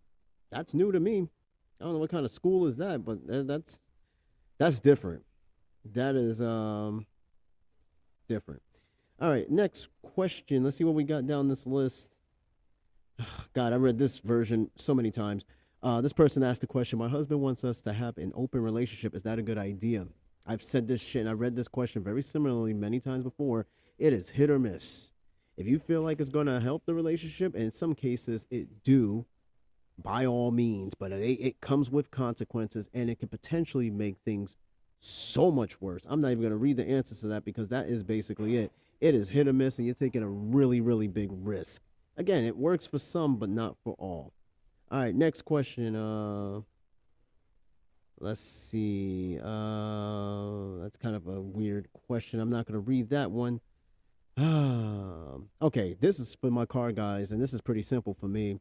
That's 0.51 0.75
new 0.75 0.93
to 0.93 1.01
me. 1.01 1.29
I 1.81 1.85
don't 1.85 1.95
know 1.95 1.99
what 1.99 2.11
kind 2.11 2.25
of 2.25 2.31
school 2.31 2.67
is 2.67 2.77
that, 2.77 3.05
but 3.05 3.19
that's 3.27 3.81
that's 4.59 4.79
different. 4.79 5.25
That 5.93 6.15
is 6.15 6.41
um 6.41 7.07
different. 8.29 8.63
All 9.21 9.31
right, 9.31 9.51
next 9.51 9.89
question. 10.03 10.65
Let's 10.65 10.77
see 10.77 10.85
what 10.85 10.95
we 10.95 11.05
got 11.05 11.27
down 11.27 11.49
this 11.49 11.67
list. 11.67 12.11
God, 13.55 13.73
I 13.73 13.77
read 13.77 13.99
this 13.99 14.19
version 14.19 14.71
so 14.77 14.95
many 14.95 15.11
times. 15.11 15.45
Uh, 15.85 16.01
this 16.01 16.15
person 16.15 16.43
asked 16.43 16.63
the 16.63 16.67
question 16.67 16.99
My 16.99 17.11
husband 17.11 17.43
wants 17.43 17.63
us 17.63 17.83
to 17.83 17.93
have 17.93 18.17
an 18.17 18.33
open 18.35 18.63
relationship. 18.63 19.15
Is 19.15 19.23
that 19.25 19.39
a 19.39 19.43
good 19.43 19.59
idea? 19.59 20.07
I've 20.47 20.63
said 20.63 20.89
this 20.89 21.03
shit 21.03 21.21
and 21.21 21.29
I 21.29 21.35
read 21.35 21.57
this 21.57 21.69
question 21.69 22.03
very 22.03 22.23
similarly 22.23 22.73
many 22.73 23.01
times 23.01 23.23
before. 23.23 23.67
It 23.99 24.15
is 24.15 24.31
hit 24.31 24.49
or 24.49 24.59
miss. 24.59 25.13
If 25.59 25.67
you 25.67 25.79
feel 25.79 26.01
like 26.01 26.21
it's 26.21 26.31
going 26.31 26.47
to 26.47 26.59
help 26.59 26.87
the 26.87 26.95
relationship, 26.95 27.55
and 27.55 27.65
in 27.65 27.73
some 27.73 27.95
cases 27.95 28.47
it 28.51 28.83
do, 28.83 29.27
by 30.03 30.25
all 30.25 30.51
means, 30.51 30.95
but 30.95 31.13
it, 31.13 31.39
it 31.39 31.61
comes 31.61 31.91
with 31.91 32.11
consequences 32.11 32.89
and 32.95 33.11
it 33.11 33.19
can 33.19 33.29
potentially 33.29 33.91
make 33.91 34.17
things 34.25 34.57
so 35.01 35.51
much 35.51 35.83
worse. 35.83 36.05
I'm 36.09 36.23
not 36.23 36.31
even 36.31 36.41
going 36.41 36.51
to 36.51 36.57
read 36.57 36.79
the 36.79 36.89
answers 36.89 37.21
to 37.21 37.27
that 37.27 37.45
because 37.45 37.69
that 37.69 37.89
is 37.89 38.03
basically 38.03 38.57
it. 38.57 38.73
It 39.03 39.15
is 39.15 39.31
hit 39.31 39.47
or 39.47 39.53
miss, 39.53 39.77
and 39.77 39.85
you're 39.85 39.95
taking 39.95 40.23
a 40.23 40.29
really, 40.29 40.81
really 40.81 41.09
big 41.09 41.29
risk. 41.31 41.83
Again, 42.17 42.45
it 42.45 42.57
works 42.57 42.87
for 42.87 42.99
some, 42.99 43.37
but 43.37 43.51
not 43.51 43.77
for 43.85 43.95
all. 43.99 44.33
All 44.91 45.01
right, 45.01 45.15
next 45.15 45.43
question. 45.43 45.97
Uh, 45.97 46.61
let's 48.21 48.41
see. 48.41 49.39
Uh, 49.43 50.83
that's 50.83 50.97
kind 50.97 51.17
of 51.17 51.27
a 51.27 51.41
weird 51.41 51.89
question. 51.93 52.41
I'm 52.41 52.51
not 52.51 52.67
going 52.67 52.75
to 52.75 52.81
read 52.81 53.11
that 53.11 53.31
one. 53.31 53.61
Okay, 55.63 55.97
this 55.99 56.21
is 56.21 56.37
for 56.41 56.51
my 56.51 56.67
car 56.67 56.93
guys, 56.93 57.33
and 57.33 57.41
this 57.41 57.53
is 57.55 57.61
pretty 57.61 57.83
simple 57.83 58.13
for 58.13 58.29
me. 58.29 58.61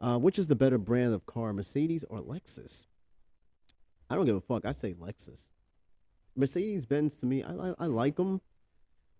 Uh, 0.00 0.16
which 0.16 0.38
is 0.38 0.46
the 0.46 0.56
better 0.56 0.78
brand 0.78 1.12
of 1.12 1.26
car, 1.26 1.52
Mercedes 1.52 2.04
or 2.08 2.20
Lexus? 2.20 2.86
I 4.08 4.14
don't 4.14 4.24
give 4.24 4.36
a 4.36 4.40
fuck. 4.40 4.64
I 4.64 4.72
say 4.72 4.94
Lexus. 4.94 5.48
Mercedes 6.36 6.86
Benz 6.86 7.16
to 7.16 7.26
me, 7.26 7.42
I, 7.42 7.52
I, 7.52 7.74
I 7.80 7.86
like 7.86 8.16
them, 8.16 8.40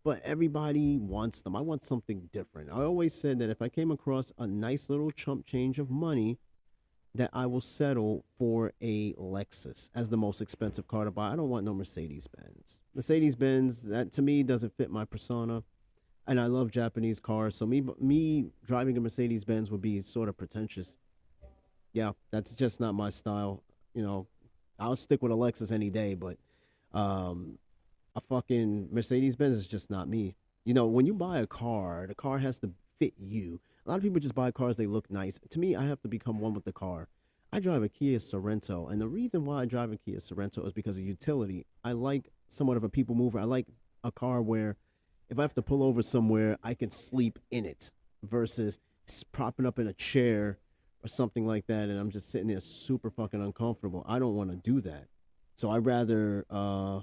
but 0.08 0.22
everybody 0.24 0.96
wants 0.96 1.42
them. 1.42 1.54
I 1.54 1.60
want 1.60 1.84
something 1.84 2.30
different. 2.32 2.70
I 2.70 2.82
always 2.82 3.12
said 3.12 3.38
that 3.40 3.50
if 3.50 3.60
I 3.60 3.68
came 3.68 3.90
across 3.90 4.32
a 4.38 4.46
nice 4.46 4.88
little 4.88 5.10
chump 5.10 5.44
change 5.44 5.78
of 5.78 5.90
money, 5.90 6.38
that 7.14 7.28
I 7.34 7.44
will 7.44 7.60
settle 7.60 8.24
for 8.38 8.72
a 8.80 9.12
Lexus 9.12 9.90
as 9.94 10.08
the 10.08 10.16
most 10.16 10.40
expensive 10.40 10.88
car 10.88 11.04
to 11.04 11.10
buy. 11.10 11.32
I 11.32 11.36
don't 11.36 11.50
want 11.50 11.66
no 11.66 11.74
Mercedes 11.74 12.26
Benz. 12.26 12.78
Mercedes 12.94 13.36
Benz, 13.36 13.82
that 13.82 14.10
to 14.14 14.22
me 14.22 14.42
doesn't 14.42 14.78
fit 14.78 14.90
my 14.90 15.04
persona 15.04 15.62
and 16.26 16.40
I 16.40 16.46
love 16.46 16.70
Japanese 16.70 17.20
cars. 17.20 17.54
So 17.54 17.66
me 17.66 17.82
me 18.00 18.46
driving 18.64 18.96
a 18.96 19.02
Mercedes 19.02 19.44
Benz 19.44 19.70
would 19.70 19.82
be 19.82 20.00
sort 20.00 20.30
of 20.30 20.38
pretentious. 20.38 20.96
Yeah, 21.92 22.12
that's 22.30 22.54
just 22.54 22.80
not 22.80 22.94
my 22.94 23.10
style. 23.10 23.62
You 23.92 24.04
know, 24.04 24.26
I'll 24.78 24.96
stick 24.96 25.20
with 25.20 25.32
a 25.32 25.34
Lexus 25.34 25.70
any 25.70 25.90
day, 25.90 26.14
but 26.14 26.38
um, 26.94 27.58
a 28.18 28.20
fucking 28.20 28.88
Mercedes 28.92 29.36
Benz 29.36 29.56
is 29.56 29.66
just 29.66 29.90
not 29.90 30.08
me. 30.08 30.34
You 30.64 30.74
know, 30.74 30.86
when 30.86 31.06
you 31.06 31.14
buy 31.14 31.38
a 31.38 31.46
car, 31.46 32.06
the 32.06 32.14
car 32.14 32.38
has 32.38 32.58
to 32.60 32.72
fit 32.98 33.14
you. 33.16 33.60
A 33.86 33.88
lot 33.88 33.96
of 33.96 34.02
people 34.02 34.20
just 34.20 34.34
buy 34.34 34.50
cars 34.50 34.76
they 34.76 34.86
look 34.86 35.10
nice. 35.10 35.38
To 35.48 35.58
me, 35.58 35.76
I 35.76 35.86
have 35.86 36.02
to 36.02 36.08
become 36.08 36.40
one 36.40 36.52
with 36.52 36.64
the 36.64 36.72
car. 36.72 37.08
I 37.52 37.60
drive 37.60 37.82
a 37.82 37.88
Kia 37.88 38.18
Sorento, 38.18 38.90
and 38.90 39.00
the 39.00 39.08
reason 39.08 39.46
why 39.46 39.62
I 39.62 39.64
drive 39.64 39.92
a 39.92 39.96
Kia 39.96 40.18
Sorento 40.18 40.66
is 40.66 40.72
because 40.72 40.98
of 40.98 41.04
utility. 41.04 41.64
I 41.82 41.92
like 41.92 42.30
somewhat 42.48 42.76
of 42.76 42.84
a 42.84 42.90
people 42.90 43.14
mover. 43.14 43.38
I 43.38 43.44
like 43.44 43.68
a 44.04 44.12
car 44.12 44.42
where 44.42 44.76
if 45.30 45.38
I 45.38 45.42
have 45.42 45.54
to 45.54 45.62
pull 45.62 45.82
over 45.82 46.02
somewhere, 46.02 46.58
I 46.62 46.74
can 46.74 46.90
sleep 46.90 47.38
in 47.50 47.64
it 47.64 47.90
versus 48.22 48.80
propping 49.32 49.64
up 49.64 49.78
in 49.78 49.86
a 49.86 49.94
chair 49.94 50.58
or 51.02 51.08
something 51.08 51.46
like 51.46 51.66
that 51.68 51.88
and 51.88 51.98
I'm 51.98 52.10
just 52.10 52.30
sitting 52.30 52.48
there 52.48 52.60
super 52.60 53.10
fucking 53.10 53.42
uncomfortable. 53.42 54.04
I 54.06 54.18
don't 54.18 54.34
want 54.34 54.50
to 54.50 54.56
do 54.56 54.80
that. 54.82 55.06
So 55.54 55.70
I'd 55.70 55.86
rather 55.86 56.44
uh, 56.50 57.00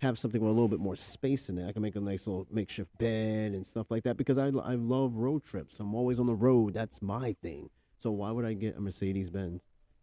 have 0.00 0.18
something 0.18 0.40
with 0.40 0.50
a 0.50 0.52
little 0.52 0.68
bit 0.68 0.80
more 0.80 0.96
space 0.96 1.48
in 1.48 1.58
it. 1.58 1.68
I 1.68 1.72
can 1.72 1.82
make 1.82 1.96
a 1.96 2.00
nice 2.00 2.26
little 2.26 2.46
makeshift 2.50 2.96
bed 2.98 3.52
and 3.52 3.66
stuff 3.66 3.90
like 3.90 4.04
that 4.04 4.16
because 4.16 4.38
I, 4.38 4.46
I 4.48 4.74
love 4.74 5.14
road 5.14 5.44
trips. 5.44 5.80
I'm 5.80 5.94
always 5.94 6.20
on 6.20 6.26
the 6.26 6.34
road. 6.34 6.74
That's 6.74 7.00
my 7.00 7.34
thing. 7.42 7.70
So 7.98 8.10
why 8.10 8.30
would 8.30 8.44
I 8.44 8.52
get 8.52 8.76
a 8.76 8.80
Mercedes 8.80 9.30
Benz? 9.30 9.62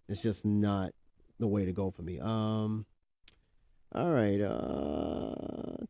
It's 0.10 0.22
just 0.22 0.46
not 0.46 0.92
the 1.40 1.48
way 1.48 1.66
to 1.66 1.72
go 1.72 1.92
for 1.92 2.02
me. 2.02 2.20
Um, 2.20 2.86
all 3.94 4.10
right. 4.10 4.42
Uh, 4.42 5.86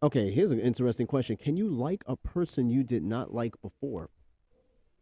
Okay, 0.00 0.30
here's 0.30 0.52
an 0.52 0.60
interesting 0.60 1.08
question. 1.08 1.36
Can 1.36 1.56
you 1.56 1.68
like 1.68 2.04
a 2.06 2.14
person 2.14 2.70
you 2.70 2.84
did 2.84 3.02
not 3.02 3.34
like 3.34 3.60
before? 3.60 4.10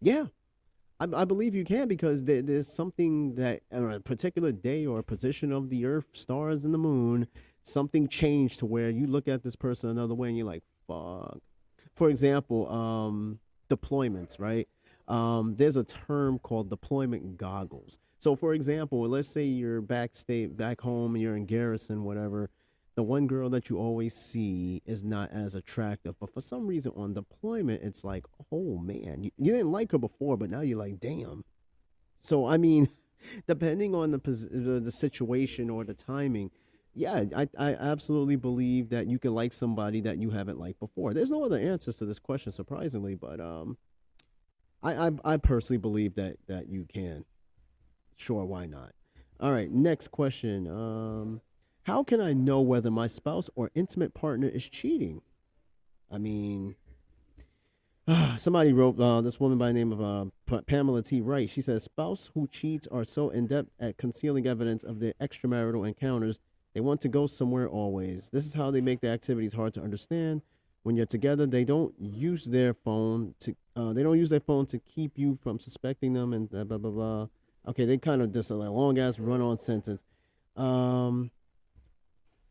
Yeah, 0.01 0.27
I, 0.99 1.07
I 1.13 1.25
believe 1.25 1.55
you 1.55 1.65
can 1.65 1.89
because 1.89 2.25
there, 2.25 2.43
there's 2.43 2.69
something 2.69 3.35
that 3.35 3.63
on 3.73 3.93
a 3.93 4.01
particular 4.01 4.53
day 4.53 4.87
or 4.87 5.03
position 5.03 5.53
of 5.53 5.71
the 5.71 5.85
earth, 5.87 6.07
stars, 6.13 6.65
and 6.65 6.73
the 6.73 6.79
moon, 6.79 7.29
something 7.63 8.09
changed 8.09 8.59
to 8.61 8.67
where 8.67 8.91
you 8.91 9.07
look 9.07 9.29
at 9.29 9.43
this 9.43 9.57
person 9.57 9.91
another 9.91 10.15
way 10.15 10.29
and 10.29 10.37
you're 10.37 10.47
like, 10.47 10.63
fuck. 10.87 11.39
For 11.95 12.11
example, 12.11 12.71
um, 12.71 13.41
deployments, 13.71 14.39
right? 14.39 14.69
um, 15.09 15.55
there's 15.57 15.77
a 15.77 15.85
term 15.85 16.39
called 16.39 16.71
deployment 16.71 17.37
goggles. 17.37 17.99
So, 18.19 18.35
for 18.35 18.55
example, 18.55 19.09
let's 19.09 19.29
say 19.29 19.45
you're 19.45 19.81
back 19.81 20.17
state, 20.17 20.57
back 20.57 20.81
home, 20.81 21.17
you're 21.17 21.37
in 21.37 21.47
Garrison, 21.47 22.05
whatever. 22.05 22.51
The 22.97 23.03
one 23.03 23.27
girl 23.27 23.51
that 23.51 23.69
you 23.69 23.79
always 23.79 24.15
see 24.15 24.83
is 24.87 25.05
not 25.05 25.31
as 25.31 25.55
attractive, 25.55 26.17
but 26.19 26.33
for 26.33 26.41
some 26.41 26.67
reason 26.67 26.93
on 26.97 27.13
deployment, 27.15 27.83
it's 27.83 28.03
like, 28.03 28.25
oh 28.51 28.79
man, 28.79 29.23
you, 29.23 29.31
you 29.37 29.53
didn't 29.53 29.71
like 29.71 29.93
her 29.93 29.99
before, 29.99 30.37
but 30.37 30.51
now 30.51 30.63
you're 30.63 30.79
like, 30.79 30.99
damn. 30.99 31.45
So, 32.21 32.47
I 32.47 32.57
mean, 32.57 32.89
depending 33.47 33.95
on 33.95 34.11
the 34.11 34.19
the, 34.19 34.81
the 34.81 34.93
situation 34.93 35.71
or 35.71 35.85
the 35.85 35.95
timing, 35.95 36.51
yeah, 36.97 37.25
I, 37.37 37.49
I 37.59 37.75
absolutely 37.75 38.37
believe 38.37 38.89
that 38.89 39.07
you 39.07 39.19
can 39.19 39.35
like 39.35 39.53
somebody 39.53 40.01
that 40.01 40.17
you 40.17 40.31
haven't 40.31 40.59
liked 40.59 40.81
before. 40.81 41.13
There's 41.13 41.31
no 41.31 41.45
other 41.45 41.59
answers 41.59 41.97
to 41.97 42.07
this 42.07 42.19
question, 42.19 42.53
surprisingly, 42.53 43.15
but 43.15 43.39
um, 43.39 43.77
I, 44.83 45.09
I, 45.09 45.11
I 45.23 45.37
personally 45.37 45.79
believe 45.79 46.15
that 46.15 46.39
that 46.47 46.69
you 46.69 46.87
can. 46.87 47.27
Sure, 48.17 48.47
why 48.47 48.65
not? 48.65 48.93
All 49.39 49.53
right, 49.53 49.71
next 49.71 50.11
question. 50.11 50.67
Um, 50.67 51.43
how 51.87 52.03
can 52.03 52.21
I 52.21 52.33
know 52.33 52.61
whether 52.61 52.91
my 52.91 53.07
spouse 53.07 53.49
or 53.55 53.71
intimate 53.75 54.13
partner 54.13 54.49
is 54.49 54.69
cheating? 54.69 55.23
I 56.11 56.19
mean, 56.19 56.75
somebody 58.37 58.73
wrote 58.73 58.99
uh, 59.01 59.21
this 59.21 59.39
woman 59.39 59.59
by 59.59 59.69
the 59.69 59.73
name 59.73 59.93
of 59.93 60.03
uh, 60.03 60.61
Pamela 60.67 61.03
T. 61.03 61.21
Wright. 61.21 61.49
She 61.49 61.63
says 61.63 61.85
spouse 61.85 62.31
who 62.35 62.49
cheats 62.49 62.89
are 62.91 63.05
so 63.05 63.31
in 63.31 63.47
depth 63.47 63.71
at 63.79 63.99
concealing 63.99 64.47
evidence 64.47 64.83
of 64.83 65.01
their 65.01 65.15
extramarital 65.21 65.87
encounters 65.87 66.41
they 66.77 66.81
want 66.81 67.01
to 67.01 67.09
go 67.09 67.27
somewhere 67.27 67.67
always. 67.67 68.29
This 68.31 68.45
is 68.45 68.53
how 68.53 68.71
they 68.71 68.83
make 68.83 69.01
the 69.01 69.09
activities 69.09 69.55
hard 69.55 69.73
to 69.75 69.81
understand. 69.81 70.43
When 70.83 70.95
you're 70.95 71.07
together, 71.07 71.47
they 71.47 71.65
don't 71.65 71.95
use 71.99 72.45
their 72.45 72.75
phone 72.75 73.35
to. 73.41 73.57
Uh, 73.75 73.95
they 73.95 74.03
don't 74.03 74.19
use 74.19 74.29
their 74.29 74.41
phone 74.41 74.67
to 74.67 74.79
keep 74.79 75.17
you 75.17 75.37
from 75.43 75.59
suspecting 75.59 76.13
them 76.13 76.35
and 76.35 76.51
blah 76.51 76.65
blah 76.65 76.77
blah. 76.77 76.91
blah. 76.91 77.27
Okay, 77.69 77.87
they 77.87 77.97
kind 77.97 78.21
of 78.21 78.31
just 78.31 78.51
a 78.51 78.55
long 78.57 78.99
ass 78.99 79.19
run 79.19 79.41
on 79.41 79.57
sentence. 79.57 80.05
Um, 80.55 81.31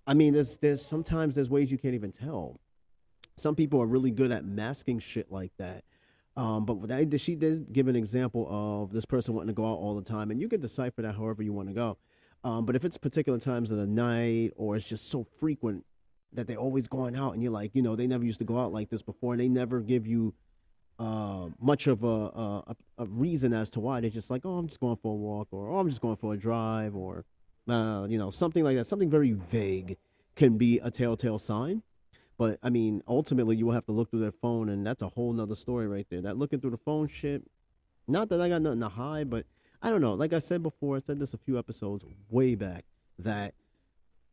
I 0.08 0.14
mean, 0.14 0.34
there's 0.34 0.58
there's 0.58 0.86
sometimes 0.86 1.36
there's 1.36 1.50
ways 1.50 1.72
you 1.72 1.78
can't 1.78 1.96
even 1.96 2.12
tell. 2.12 2.60
Some 3.38 3.56
people 3.56 3.82
are 3.82 3.88
really 3.88 4.12
good 4.12 4.32
at 4.32 4.46
masking 4.46 5.00
shit 5.00 5.32
like 5.32 5.52
that. 5.58 5.84
Um, 6.38 6.66
but 6.66 6.88
that, 6.88 7.20
she 7.20 7.36
did 7.36 7.72
give 7.72 7.88
an 7.88 7.96
example 7.96 8.48
of 8.50 8.92
this 8.92 9.06
person 9.06 9.34
wanting 9.34 9.48
to 9.48 9.54
go 9.54 9.66
out 9.66 9.76
all 9.76 9.96
the 9.96 10.04
time, 10.04 10.32
and 10.32 10.40
you 10.40 10.50
can 10.50 10.60
decipher 10.60 11.02
that 11.02 11.16
however 11.16 11.44
you 11.44 11.54
want 11.54 11.70
to 11.70 11.74
go. 11.74 11.98
Um, 12.46 12.66
but 12.66 12.76
if 12.76 12.86
it's 12.86 12.98
particular 12.98 13.40
times 13.40 13.72
of 13.72 13.78
the 13.78 13.88
night 13.88 14.52
or 14.56 14.76
it's 14.76 14.86
just 14.86 15.10
so 15.10 15.24
frequent 15.24 15.84
that 16.32 16.46
they're 16.46 16.58
always 16.58 16.88
going 16.88 17.16
out 17.16 17.34
and 17.34 17.42
you're 17.42 17.52
like, 17.52 17.74
you 17.74 17.82
know, 17.82 17.96
they 17.96 18.06
never 18.06 18.24
used 18.24 18.38
to 18.38 18.46
go 18.46 18.60
out 18.60 18.72
like 18.72 18.92
this 18.92 19.02
before 19.02 19.34
and 19.34 19.42
they 19.42 19.48
never 19.48 19.80
give 19.82 20.06
you 20.06 20.36
uh, 21.00 21.48
much 21.60 21.88
of 21.88 22.04
a, 22.04 22.08
a, 22.08 22.76
a 23.00 23.06
reason 23.06 23.52
as 23.52 23.72
to 23.72 23.80
why. 23.80 24.00
They're 24.00 24.12
just 24.12 24.30
like, 24.30 24.46
oh, 24.46 24.58
I'm 24.58 24.68
just 24.68 24.80
going 24.80 24.98
for 24.98 25.14
a 25.14 25.16
walk 25.16 25.48
or 25.52 25.70
oh, 25.70 25.80
I'm 25.80 25.90
just 25.90 26.02
going 26.02 26.18
for 26.18 26.36
a 26.36 26.38
drive 26.38 26.96
or, 26.96 27.26
uh, 27.68 28.06
you 28.10 28.18
know, 28.18 28.32
something 28.32 28.64
like 28.64 28.76
that. 28.78 28.86
Something 28.86 29.10
very 29.10 29.32
vague 29.32 29.98
can 30.36 30.58
be 30.58 30.80
a 30.80 30.92
telltale 30.92 31.40
sign. 31.40 31.84
But 32.38 32.60
I 32.62 32.70
mean, 32.70 33.02
ultimately, 33.08 33.56
you 33.56 33.66
will 33.66 33.74
have 33.74 33.86
to 33.86 33.92
look 33.92 34.12
through 34.12 34.20
their 34.20 34.32
phone, 34.32 34.70
and 34.70 34.86
that's 34.86 35.02
a 35.02 35.10
whole 35.10 35.32
nother 35.32 35.56
story 35.56 35.88
right 35.88 36.06
there. 36.10 36.22
That 36.22 36.38
looking 36.38 36.60
through 36.60 36.72
the 36.72 36.78
phone 36.78 37.08
shit, 37.08 37.44
not 38.08 38.30
that 38.30 38.42
I 38.42 38.50
got 38.50 38.62
nothing 38.62 38.82
to 38.82 38.90
hide, 38.90 39.30
but 39.30 39.46
I 39.82 39.90
don't 39.90 40.02
know. 40.02 40.14
Like 40.14 40.34
I 40.34 40.40
said 40.40 40.62
before, 40.62 40.98
I 40.98 41.00
said 41.00 41.20
this 41.20 41.34
a 41.34 41.38
few 41.38 41.58
episodes 41.58 42.04
way 42.30 42.56
back 42.56 42.86
that 43.20 43.54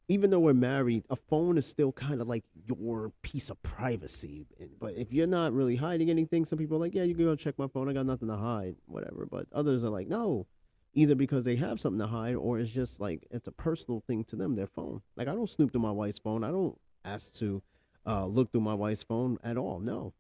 even 0.09 0.31
though 0.31 0.41
we're 0.41 0.53
married, 0.53 1.05
a 1.09 1.17
phone 1.17 1.57
is 1.57 1.67
still 1.67 1.93
kind 1.93 2.21
of 2.21 2.29
like 2.29 2.45
your 2.67 3.13
piece 3.23 3.51
of 3.51 3.63
privacy. 3.63 4.47
But 4.81 4.95
if 4.95 5.13
you're 5.13 5.27
not 5.27 5.53
really 5.53 5.77
hiding 5.77 6.11
anything, 6.11 6.45
some 6.45 6.59
people 6.59 6.77
are 6.77 6.81
like, 6.81 6.95
yeah, 6.95 7.05
you 7.05 7.15
can 7.15 7.25
go 7.25 7.37
check 7.37 7.59
my 7.59 7.69
phone. 7.69 7.89
I 7.89 7.93
got 7.93 8.07
nothing 8.07 8.29
to 8.29 8.37
hide, 8.37 8.77
whatever. 8.87 9.27
But 9.31 9.47
others 9.53 9.85
are 9.85 9.91
like, 9.91 10.09
no, 10.09 10.47
either 10.95 11.15
because 11.15 11.45
they 11.45 11.57
have 11.57 11.81
something 11.81 12.01
to 12.01 12.07
hide 12.07 12.35
or 12.35 12.59
it's 12.59 12.71
just 12.71 13.01
like 13.01 13.27
it's 13.31 13.49
a 13.49 13.53
personal 13.53 14.03
thing 14.07 14.25
to 14.25 14.37
them, 14.37 14.57
their 14.57 14.67
phone. 14.67 15.03
Like 15.17 15.29
I 15.29 15.35
don't 15.35 15.49
snoop 15.49 15.73
through 15.73 15.81
my 15.81 15.91
wife's 15.91 16.19
phone. 16.19 16.45
I 16.45 16.51
don't 16.51 16.79
ask 17.05 17.33
to 17.35 17.63
uh, 18.07 18.27
look 18.27 18.53
through 18.53 18.61
my 18.61 18.75
wife's 18.75 19.03
phone 19.03 19.39
at 19.43 19.57
all. 19.57 19.81
No, 19.81 20.13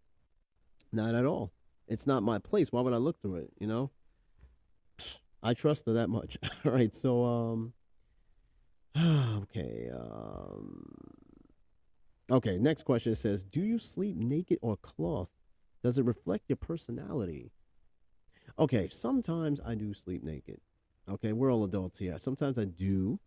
not 0.92 1.14
at 1.14 1.26
all. 1.26 1.52
It's 1.88 2.06
not 2.06 2.22
my 2.22 2.38
place. 2.38 2.72
Why 2.72 2.80
would 2.80 2.94
I 2.94 2.98
look 2.98 3.20
through 3.20 3.36
it? 3.36 3.52
You 3.58 3.66
know? 3.66 3.90
I 5.42 5.54
trust 5.54 5.86
her 5.86 5.92
that 5.94 6.08
much. 6.08 6.38
All 6.64 6.70
right, 6.72 6.94
so 6.94 7.24
um 7.24 7.72
okay, 9.42 9.90
um 9.92 11.12
Okay, 12.30 12.56
next 12.56 12.84
question 12.84 13.14
says, 13.14 13.44
"Do 13.44 13.60
you 13.60 13.78
sleep 13.78 14.16
naked 14.16 14.58
or 14.62 14.76
cloth? 14.76 15.28
Does 15.82 15.98
it 15.98 16.04
reflect 16.04 16.48
your 16.48 16.56
personality?" 16.56 17.50
Okay, 18.58 18.88
sometimes 18.90 19.60
I 19.64 19.74
do 19.74 19.94
sleep 19.94 20.22
naked. 20.22 20.60
Okay, 21.08 21.32
we're 21.32 21.52
all 21.52 21.64
adults 21.64 21.98
here. 21.98 22.18
Sometimes 22.18 22.58
I 22.58 22.64
do, 22.64 23.18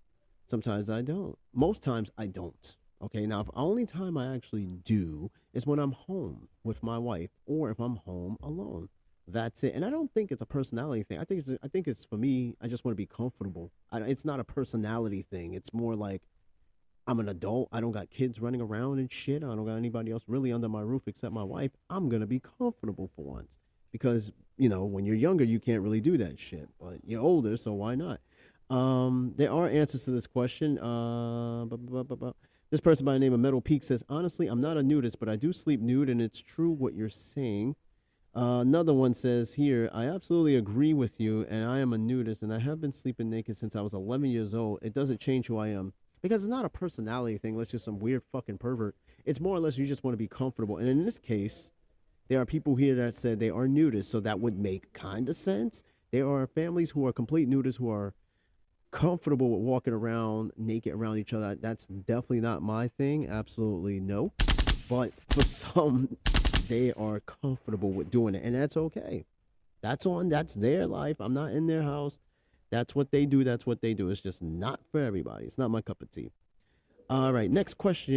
sometimes 0.47 0.89
I 0.89 1.01
don't. 1.01 1.37
Most 1.53 1.81
times 1.81 2.11
I 2.17 2.27
don't. 2.27 2.75
Okay, 3.03 3.25
now 3.25 3.43
the 3.43 3.51
only 3.55 3.85
time 3.85 4.17
I 4.17 4.33
actually 4.33 4.65
do 4.65 5.31
is 5.53 5.65
when 5.65 5.79
I'm 5.79 5.91
home 5.91 6.47
with 6.63 6.81
my 6.81 6.97
wife 6.97 7.31
or 7.45 7.69
if 7.69 7.79
I'm 7.79 7.97
home 7.97 8.37
alone. 8.41 8.89
That's 9.27 9.63
it. 9.63 9.73
And 9.73 9.83
I 9.83 9.89
don't 9.89 10.13
think 10.13 10.31
it's 10.31 10.41
a 10.41 10.45
personality 10.45 11.03
thing. 11.03 11.19
I 11.19 11.23
think 11.23 11.45
it's, 11.45 11.59
I 11.63 11.67
think 11.67 11.87
it's 11.87 12.05
for 12.05 12.17
me. 12.17 12.55
I 12.61 12.67
just 12.67 12.85
want 12.85 12.93
to 12.93 12.95
be 12.95 13.07
comfortable. 13.07 13.71
I, 13.91 13.99
it's 14.01 14.23
not 14.23 14.39
a 14.39 14.43
personality 14.43 15.25
thing. 15.29 15.53
It's 15.55 15.73
more 15.73 15.95
like 15.95 16.21
I'm 17.07 17.19
an 17.19 17.27
adult. 17.27 17.69
I 17.71 17.81
don't 17.81 17.91
got 17.91 18.09
kids 18.09 18.39
running 18.39 18.61
around 18.61 18.99
and 18.99 19.11
shit. 19.11 19.43
I 19.43 19.47
don't 19.47 19.65
got 19.65 19.75
anybody 19.75 20.11
else 20.11 20.23
really 20.27 20.51
under 20.51 20.69
my 20.69 20.81
roof 20.81 21.03
except 21.07 21.33
my 21.33 21.43
wife. 21.43 21.71
I'm 21.89 22.07
gonna 22.07 22.27
be 22.27 22.39
comfortable 22.39 23.09
for 23.15 23.25
once 23.25 23.57
because 23.91 24.31
you 24.57 24.69
know 24.69 24.85
when 24.85 25.05
you're 25.05 25.15
younger 25.15 25.43
you 25.43 25.59
can't 25.59 25.81
really 25.81 26.01
do 26.01 26.17
that 26.17 26.39
shit, 26.39 26.69
but 26.79 26.99
you're 27.05 27.21
older, 27.21 27.57
so 27.57 27.73
why 27.73 27.95
not? 27.95 28.19
Um, 28.69 29.33
there 29.35 29.51
are 29.51 29.67
answers 29.67 30.05
to 30.05 30.11
this 30.11 30.27
question. 30.27 30.79
Uh, 30.79 31.65
this 32.71 32.81
person 32.81 33.05
by 33.05 33.13
the 33.13 33.19
name 33.19 33.33
of 33.33 33.39
Metal 33.39 33.61
Peak 33.61 33.83
says, 33.83 34.03
honestly, 34.09 34.47
I'm 34.47 34.61
not 34.61 34.77
a 34.77 34.83
nudist, 34.83 35.19
but 35.19 35.29
I 35.29 35.35
do 35.35 35.53
sleep 35.53 35.81
nude, 35.81 36.09
and 36.09 36.21
it's 36.21 36.41
true 36.41 36.71
what 36.71 36.95
you're 36.95 37.09
saying. 37.09 37.75
Uh, 38.35 38.59
another 38.59 38.93
one 38.93 39.13
says 39.13 39.53
here, 39.53 39.89
I 39.93 40.05
absolutely 40.05 40.55
agree 40.55 40.93
with 40.93 41.19
you, 41.19 41.45
and 41.47 41.65
I 41.65 41.79
am 41.79 41.93
a 41.93 41.97
nudist, 41.97 42.41
and 42.41 42.53
I 42.53 42.59
have 42.59 42.81
been 42.81 42.91
sleeping 42.91 43.29
naked 43.29 43.55
since 43.55 43.75
I 43.75 43.81
was 43.81 43.93
11 43.93 44.29
years 44.29 44.53
old. 44.53 44.79
It 44.81 44.93
doesn't 44.93 45.21
change 45.21 45.47
who 45.47 45.57
I 45.57 45.67
am 45.69 45.93
because 46.21 46.43
it's 46.43 46.49
not 46.49 46.65
a 46.65 46.69
personality 46.69 47.37
thing. 47.37 47.55
Let's 47.55 47.71
just 47.71 47.85
some 47.85 47.99
weird 47.99 48.23
fucking 48.31 48.57
pervert. 48.57 48.95
It's 49.23 49.39
more 49.39 49.55
or 49.55 49.59
less 49.59 49.77
you 49.77 49.85
just 49.85 50.03
want 50.03 50.13
to 50.13 50.17
be 50.17 50.27
comfortable. 50.27 50.77
And 50.77 50.89
in 50.89 51.05
this 51.05 51.19
case, 51.19 51.71
there 52.27 52.41
are 52.41 52.45
people 52.45 52.75
here 52.75 52.95
that 52.95 53.15
said 53.15 53.39
they 53.39 53.49
are 53.49 53.67
nudists, 53.67 54.05
so 54.05 54.19
that 54.19 54.39
would 54.39 54.57
make 54.57 54.93
kind 54.93 55.29
of 55.29 55.35
sense. 55.35 55.83
There 56.11 56.27
are 56.27 56.47
families 56.47 56.91
who 56.91 57.05
are 57.05 57.13
complete 57.13 57.49
nudists 57.49 57.77
who 57.77 57.89
are 57.91 58.13
comfortable 58.91 59.49
with 59.49 59.61
walking 59.61 59.93
around 59.93 60.51
naked 60.57 60.93
around 60.93 61.17
each 61.17 61.33
other. 61.33 61.55
That's 61.55 61.85
definitely 61.85 62.41
not 62.41 62.61
my 62.61 62.87
thing. 62.87 63.27
Absolutely 63.27 63.99
no. 63.99 64.31
But 64.89 65.11
for 65.29 65.43
some 65.45 66.17
they 66.67 66.93
are 66.93 67.19
comfortable 67.19 67.91
with 67.91 68.09
doing 68.09 68.33
it, 68.35 68.43
and 68.43 68.55
that's 68.55 68.77
okay. 68.77 69.25
That's 69.81 70.05
on. 70.05 70.29
That's 70.29 70.55
their 70.55 70.87
life. 70.87 71.17
I'm 71.19 71.33
not 71.33 71.51
in 71.51 71.67
their 71.67 71.83
house. 71.83 72.17
That's 72.71 72.95
what 72.95 73.11
they 73.11 73.25
do. 73.27 73.43
That's 73.43 73.65
what 73.65 73.81
they 73.81 73.93
do. 73.93 74.09
It's 74.09 74.21
just 74.21 74.41
not 74.41 74.79
for 74.91 74.99
everybody. 74.99 75.45
It's 75.45 75.57
not 75.59 75.69
my 75.69 75.81
cup 75.81 76.01
of 76.01 76.09
tea. 76.09 76.31
All 77.07 77.31
right, 77.31 77.51
next 77.51 77.75
question. 77.75 78.15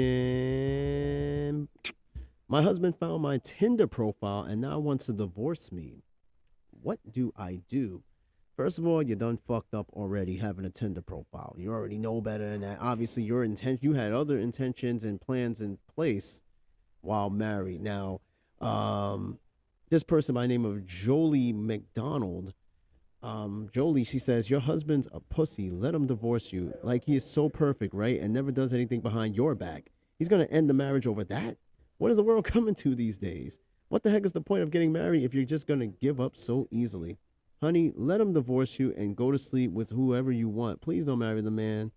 My 2.50 2.62
husband 2.62 2.96
found 2.98 3.22
my 3.22 3.36
Tinder 3.36 3.86
profile 3.86 4.42
and 4.42 4.62
now 4.62 4.78
wants 4.78 5.04
to 5.06 5.12
divorce 5.12 5.70
me. 5.70 6.02
What 6.70 6.98
do 7.10 7.30
I 7.36 7.60
do? 7.68 8.02
First 8.56 8.78
of 8.78 8.86
all, 8.86 9.02
you 9.02 9.14
done 9.16 9.38
fucked 9.46 9.74
up 9.74 9.90
already 9.92 10.38
having 10.38 10.64
a 10.64 10.70
Tinder 10.70 11.02
profile. 11.02 11.54
You 11.58 11.70
already 11.70 11.98
know 11.98 12.22
better 12.22 12.48
than 12.48 12.62
that. 12.62 12.78
Obviously, 12.80 13.22
your 13.22 13.44
intent 13.44 13.84
you 13.84 13.92
had 13.92 14.12
other 14.12 14.38
intentions 14.38 15.04
and 15.04 15.20
plans 15.20 15.60
in 15.60 15.78
place 15.94 16.40
while 17.02 17.28
married. 17.28 17.82
Now, 17.82 18.22
um, 18.62 19.38
this 19.90 20.02
person 20.02 20.34
by 20.34 20.46
name 20.46 20.64
of 20.64 20.86
Jolie 20.86 21.52
McDonald. 21.52 22.54
Um, 23.22 23.68
Jolie, 23.72 24.04
she 24.04 24.18
says, 24.18 24.48
Your 24.48 24.60
husband's 24.60 25.06
a 25.12 25.20
pussy. 25.20 25.70
Let 25.70 25.94
him 25.94 26.06
divorce 26.06 26.50
you. 26.50 26.72
Like 26.82 27.04
he 27.04 27.14
is 27.14 27.30
so 27.30 27.50
perfect, 27.50 27.92
right? 27.92 28.18
And 28.18 28.32
never 28.32 28.50
does 28.50 28.72
anything 28.72 29.02
behind 29.02 29.36
your 29.36 29.54
back. 29.54 29.90
He's 30.18 30.28
to 30.28 30.50
end 30.50 30.70
the 30.70 30.74
marriage 30.74 31.06
over 31.06 31.24
that? 31.24 31.58
What 31.98 32.10
is 32.10 32.16
the 32.16 32.22
world 32.22 32.44
coming 32.52 32.74
to 32.76 32.94
these 32.94 33.18
days? 33.18 33.58
What 33.88 34.02
the 34.02 34.10
heck 34.10 34.24
is 34.24 34.32
the 34.32 34.40
point 34.40 34.62
of 34.62 34.70
getting 34.70 34.92
married 34.92 35.22
if 35.22 35.34
you're 35.34 35.44
just 35.44 35.66
going 35.66 35.80
to 35.80 35.86
give 35.86 36.20
up 36.20 36.36
so 36.36 36.68
easily? 36.70 37.18
Honey, 37.60 37.92
let 37.96 38.20
him 38.20 38.32
divorce 38.32 38.78
you 38.78 38.94
and 38.96 39.16
go 39.16 39.32
to 39.32 39.38
sleep 39.38 39.72
with 39.72 39.90
whoever 39.90 40.30
you 40.30 40.48
want. 40.48 40.80
Please 40.80 41.06
don't 41.06 41.18
marry 41.18 41.40
the 41.40 41.50
man, 41.50 41.90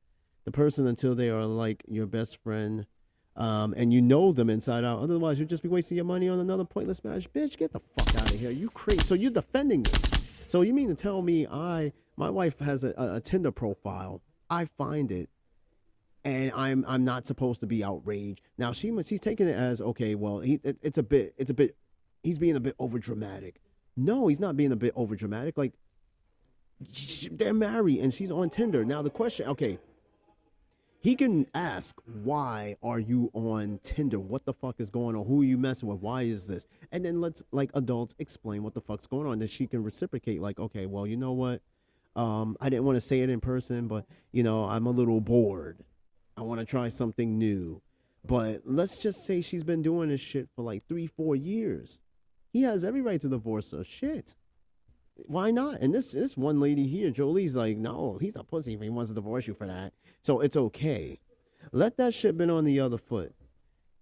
the 0.44 0.52
person 0.52 0.88
until 0.88 1.14
they 1.14 1.30
are 1.30 1.46
like 1.46 1.84
your 1.88 2.08
best 2.08 2.38
friend 2.38 2.88
um, 3.36 3.74
and 3.78 3.94
you 3.94 4.02
know 4.02 4.32
them 4.32 4.50
inside 4.50 4.84
out. 4.84 5.00
Otherwise, 5.00 5.40
you'll 5.40 5.48
just 5.48 5.64
be 5.64 5.70
wasting 5.70 5.98
your 5.98 6.06
money 6.06 6.28
on 6.28 6.40
another 6.40 6.66
pointless 6.66 7.04
marriage. 7.04 7.32
Bitch, 7.32 7.58
get 7.58 7.72
the 7.74 7.80
fuck 7.80 8.16
out 8.16 8.34
of 8.34 8.40
here. 8.40 8.52
You 8.52 8.70
crazy. 8.70 9.02
So 9.02 9.14
you're 9.14 9.32
defending 9.32 9.84
this. 9.84 10.02
So 10.48 10.62
you 10.62 10.74
mean 10.74 10.90
to 10.90 10.96
tell 10.96 11.22
me 11.22 11.48
I, 11.48 11.94
my 12.18 12.30
wife 12.30 12.60
has 12.60 12.84
a, 12.84 12.94
a, 12.98 13.16
a 13.16 13.22
Tinder 13.22 13.52
profile. 13.52 14.22
I 14.50 14.66
find 14.66 15.12
it 15.12 15.30
and 16.24 16.52
I'm 16.52 16.86
I'm 16.88 17.04
not 17.04 17.26
supposed 17.26 17.62
to 17.62 17.68
be 17.68 17.84
outraged. 17.84 18.42
Now 18.58 18.72
she 18.74 18.92
she's 19.04 19.22
taking 19.22 19.48
it 19.48 19.56
as 19.56 19.82
okay. 19.82 20.16
Well, 20.16 20.40
he 20.40 20.60
it, 20.64 20.78
it's 20.82 20.98
a 20.98 21.04
bit 21.04 21.34
it's 21.38 21.52
a 21.52 21.54
bit 21.54 21.76
he's 22.24 22.38
being 22.38 22.56
a 22.56 22.60
bit 22.60 22.76
over 22.80 23.00
dramatic. 23.00 23.62
No, 23.96 24.28
he's 24.28 24.40
not 24.40 24.56
being 24.56 24.72
a 24.72 24.76
bit 24.76 24.94
over 24.96 25.16
dramatic. 25.16 25.58
Like 25.58 25.74
they're 27.32 27.54
married 27.54 28.00
and 28.00 28.14
she's 28.14 28.32
on 28.32 28.50
Tinder. 28.50 28.84
Now 28.86 29.02
the 29.02 29.10
question, 29.10 29.48
okay, 29.50 29.80
he 31.02 31.16
can 31.16 31.48
ask, 31.56 31.96
why 32.06 32.76
are 32.84 33.00
you 33.00 33.32
on 33.34 33.80
Tinder? 33.82 34.20
What 34.20 34.46
the 34.46 34.54
fuck 34.54 34.80
is 34.80 34.92
going 34.92 35.16
on? 35.16 35.26
Who 35.26 35.42
are 35.42 35.46
you 35.46 35.58
messing 35.58 35.90
with? 35.90 36.00
Why 36.00 36.24
is 36.24 36.46
this? 36.46 36.68
And 36.92 37.04
then 37.04 37.20
let's 37.22 37.42
like 37.52 37.72
adults 37.74 38.16
explain 38.20 38.62
what 38.62 38.76
the 38.76 38.82
fuck's 38.82 39.08
going 39.08 39.28
on. 39.28 39.40
Then 39.40 39.48
she 39.48 39.66
can 39.66 39.84
reciprocate, 39.84 40.42
like, 40.42 40.60
okay, 40.60 40.86
well, 40.86 41.08
you 41.08 41.18
know 41.18 41.32
what? 41.32 41.62
Um, 42.16 42.56
I 42.62 42.70
didn't 42.70 42.86
want 42.86 42.98
to 42.98 43.02
say 43.02 43.22
it 43.22 43.30
in 43.30 43.40
person, 43.40 43.88
but 43.88 44.06
you 44.32 44.44
know, 44.44 44.66
I'm 44.66 44.86
a 44.86 44.92
little 44.92 45.22
bored. 45.22 45.84
I 46.42 46.44
want 46.44 46.60
to 46.60 46.66
try 46.66 46.90
something 46.90 47.38
new. 47.38 47.84
But 48.26 48.64
let's 48.66 48.98
just 48.98 49.26
say 49.28 49.42
she's 49.42 49.64
been 49.64 49.84
doing 49.84 50.10
this 50.10 50.22
shit 50.22 50.50
for 50.56 50.64
like 50.64 50.88
three, 50.88 51.06
four 51.06 51.36
years. 51.36 52.00
He 52.52 52.64
has 52.64 52.84
every 52.84 53.02
right 53.02 53.22
to 53.22 53.30
divorce 53.30 53.72
her. 53.72 53.84
Shit. 53.84 54.34
Why 55.28 55.52
not? 55.52 55.82
And 55.82 55.94
this 55.94 56.12
this 56.12 56.36
one 56.36 56.60
lady 56.60 56.88
here, 56.88 57.12
Jolie's 57.12 57.56
like, 57.56 57.78
no, 57.78 58.18
he's 58.20 58.36
a 58.36 58.44
pussy 58.44 58.74
if 58.74 58.82
he 58.82 58.90
wants 58.90 59.12
to 59.12 59.16
divorce 59.16 59.46
you 59.48 59.54
for 59.54 59.68
that. 59.68 59.94
So 60.24 60.40
it's 60.40 60.58
okay. 60.58 61.20
Let 61.72 61.98
that 61.98 62.16
shit 62.16 62.40
been 62.40 62.50
on 62.50 62.66
the 62.66 62.80
other 62.80 62.98
foot. 62.98 63.36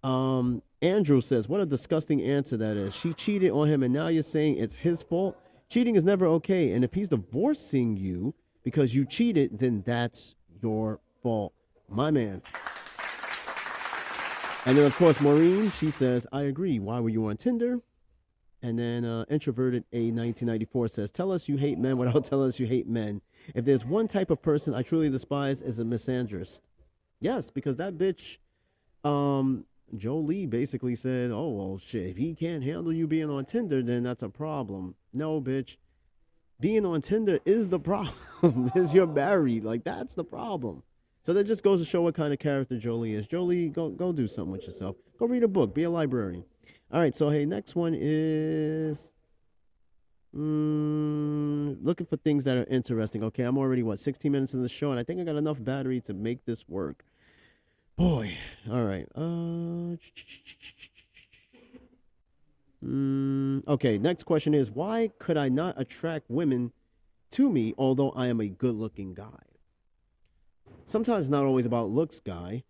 Um, 0.01 0.62
Andrew 0.81 1.19
says, 1.19 1.50
what 1.50 1.60
a 1.60 1.65
disgusting 1.65 2.22
answer 2.22 2.55
that 2.55 2.77
is. 2.77 2.96
She 2.96 3.13
cheated 3.13 3.51
on 3.51 3.67
him, 3.67 3.84
and 3.84 3.93
now 3.93 4.08
you're 4.08 4.24
saying 4.24 4.58
it's 4.58 4.77
his 4.77 5.03
fault. 5.03 5.38
Cheating 5.67 5.98
is 5.98 6.05
never 6.05 6.25
okay, 6.25 6.72
and 6.72 6.86
if 6.86 6.93
he's 6.93 7.10
divorcing 7.10 7.98
you 7.98 8.34
because 8.63 8.96
you 8.96 9.05
cheated, 9.05 9.60
then 9.60 9.84
that's 9.86 10.36
your 10.62 11.01
fault, 11.22 11.53
my 11.91 12.12
man. 12.12 12.41
And 14.65 14.77
then, 14.77 14.86
of 14.86 14.96
course, 14.96 15.19
Maureen, 15.22 15.72
she 15.72 15.89
says, 15.89 16.27
I 16.31 16.43
agree. 16.43 16.79
Why 16.79 17.00
were 17.00 17.10
you 17.10 17.25
on 17.27 17.38
Tinder? 17.38 17.79
And 18.62 18.77
then 18.77 19.05
uh, 19.05 19.25
Introverted 19.29 19.86
A1994 19.93 20.89
says, 20.91 21.12
Tell 21.12 21.31
us 21.31 21.48
you 21.48 21.58
hate 21.58 21.79
men 21.79 21.98
without 21.98 22.25
telling 22.25 22.50
us 22.50 22.60
you 22.60 22.67
hate 22.67 22.88
men. 22.88 23.22
If 23.55 23.65
there's 23.65 23.86
one 23.86 24.08
type 24.08 24.29
of 24.29 24.41
person 24.41 24.75
I 24.75 24.81
truly 24.81 25.10
despise, 25.10 25.62
is 25.62 25.79
a 25.79 25.84
misandrist. 25.84 26.62
Yes, 27.22 27.50
because 27.50 27.77
that 27.77 27.98
bitch, 27.98 28.38
um, 29.03 29.65
Jolie 29.96 30.46
basically 30.46 30.96
said, 30.96 31.31
Oh, 31.31 31.50
well, 31.50 31.77
shit, 31.77 32.08
if 32.08 32.17
he 32.17 32.36
can't 32.36 32.63
handle 32.63 32.91
you 32.91 33.08
being 33.08 33.29
on 33.29 33.46
Tinder, 33.46 33.81
then 33.81 34.03
that's 34.03 34.24
a 34.24 34.29
problem. 34.29 34.96
No, 35.13 35.41
bitch. 35.41 35.77
Being 36.60 36.86
on 36.86 37.01
Tinder 37.01 37.39
is 37.46 37.69
the 37.69 37.79
problem. 37.79 38.72
is 38.75 38.93
you're 38.93 39.08
married. 39.08 39.63
Like, 39.63 39.86
that's 39.86 40.15
the 40.15 40.25
problem. 40.25 40.84
So 41.24 41.34
that 41.34 41.44
just 41.44 41.64
goes 41.64 41.80
to 41.80 41.86
show 41.86 42.02
what 42.02 42.16
kind 42.16 42.34
of 42.34 42.40
character 42.40 42.78
Jolie 42.78 43.14
is. 43.14 43.28
Jolie, 43.28 43.70
go 43.70 43.90
go 43.90 44.12
do 44.12 44.28
something 44.28 44.52
with 44.52 44.66
yourself. 44.66 44.96
Go 45.18 45.26
read 45.26 45.44
a 45.44 45.48
book. 45.48 45.74
Be 45.74 45.84
a 45.84 45.90
librarian. 45.90 46.46
All 46.92 47.00
right. 47.00 47.16
So 47.16 47.30
hey, 47.30 47.46
next 47.46 47.76
one 47.76 47.94
is 47.94 49.12
mm, 50.36 51.78
looking 51.82 52.08
for 52.08 52.18
things 52.18 52.46
that 52.46 52.58
are 52.58 52.66
interesting. 52.66 53.24
Okay, 53.24 53.44
I'm 53.44 53.58
already 53.58 53.84
what 53.84 54.00
16 54.00 54.32
minutes 54.32 54.54
in 54.54 54.62
the 54.62 54.70
show, 54.70 54.92
and 54.92 55.00
I 55.00 55.04
think 55.04 55.20
I 55.20 55.24
got 55.24 55.36
enough 55.36 55.64
battery 55.64 56.02
to 56.02 56.14
make 56.14 56.46
this 56.46 56.68
work. 56.68 57.04
Boy. 57.98 58.38
All 58.72 58.84
right. 58.84 59.08
Uh. 59.14 59.98
Mm, 62.84 63.68
okay. 63.68 63.98
Next 63.98 64.24
question 64.24 64.54
is 64.54 64.72
why 64.72 65.12
could 65.20 65.38
I 65.38 65.50
not 65.50 65.80
attract 65.80 66.30
women 66.30 66.72
to 67.32 67.50
me, 67.50 67.74
although 67.78 68.12
I 68.12 68.28
am 68.28 68.40
a 68.40 68.48
good-looking 68.48 69.14
guy? 69.14 69.49
Sometimes 70.88 71.26
it's 71.26 71.32
not 71.32 71.44
always 71.46 71.66
about 71.66 71.90
looks, 71.90 72.20
guy. 72.20 72.64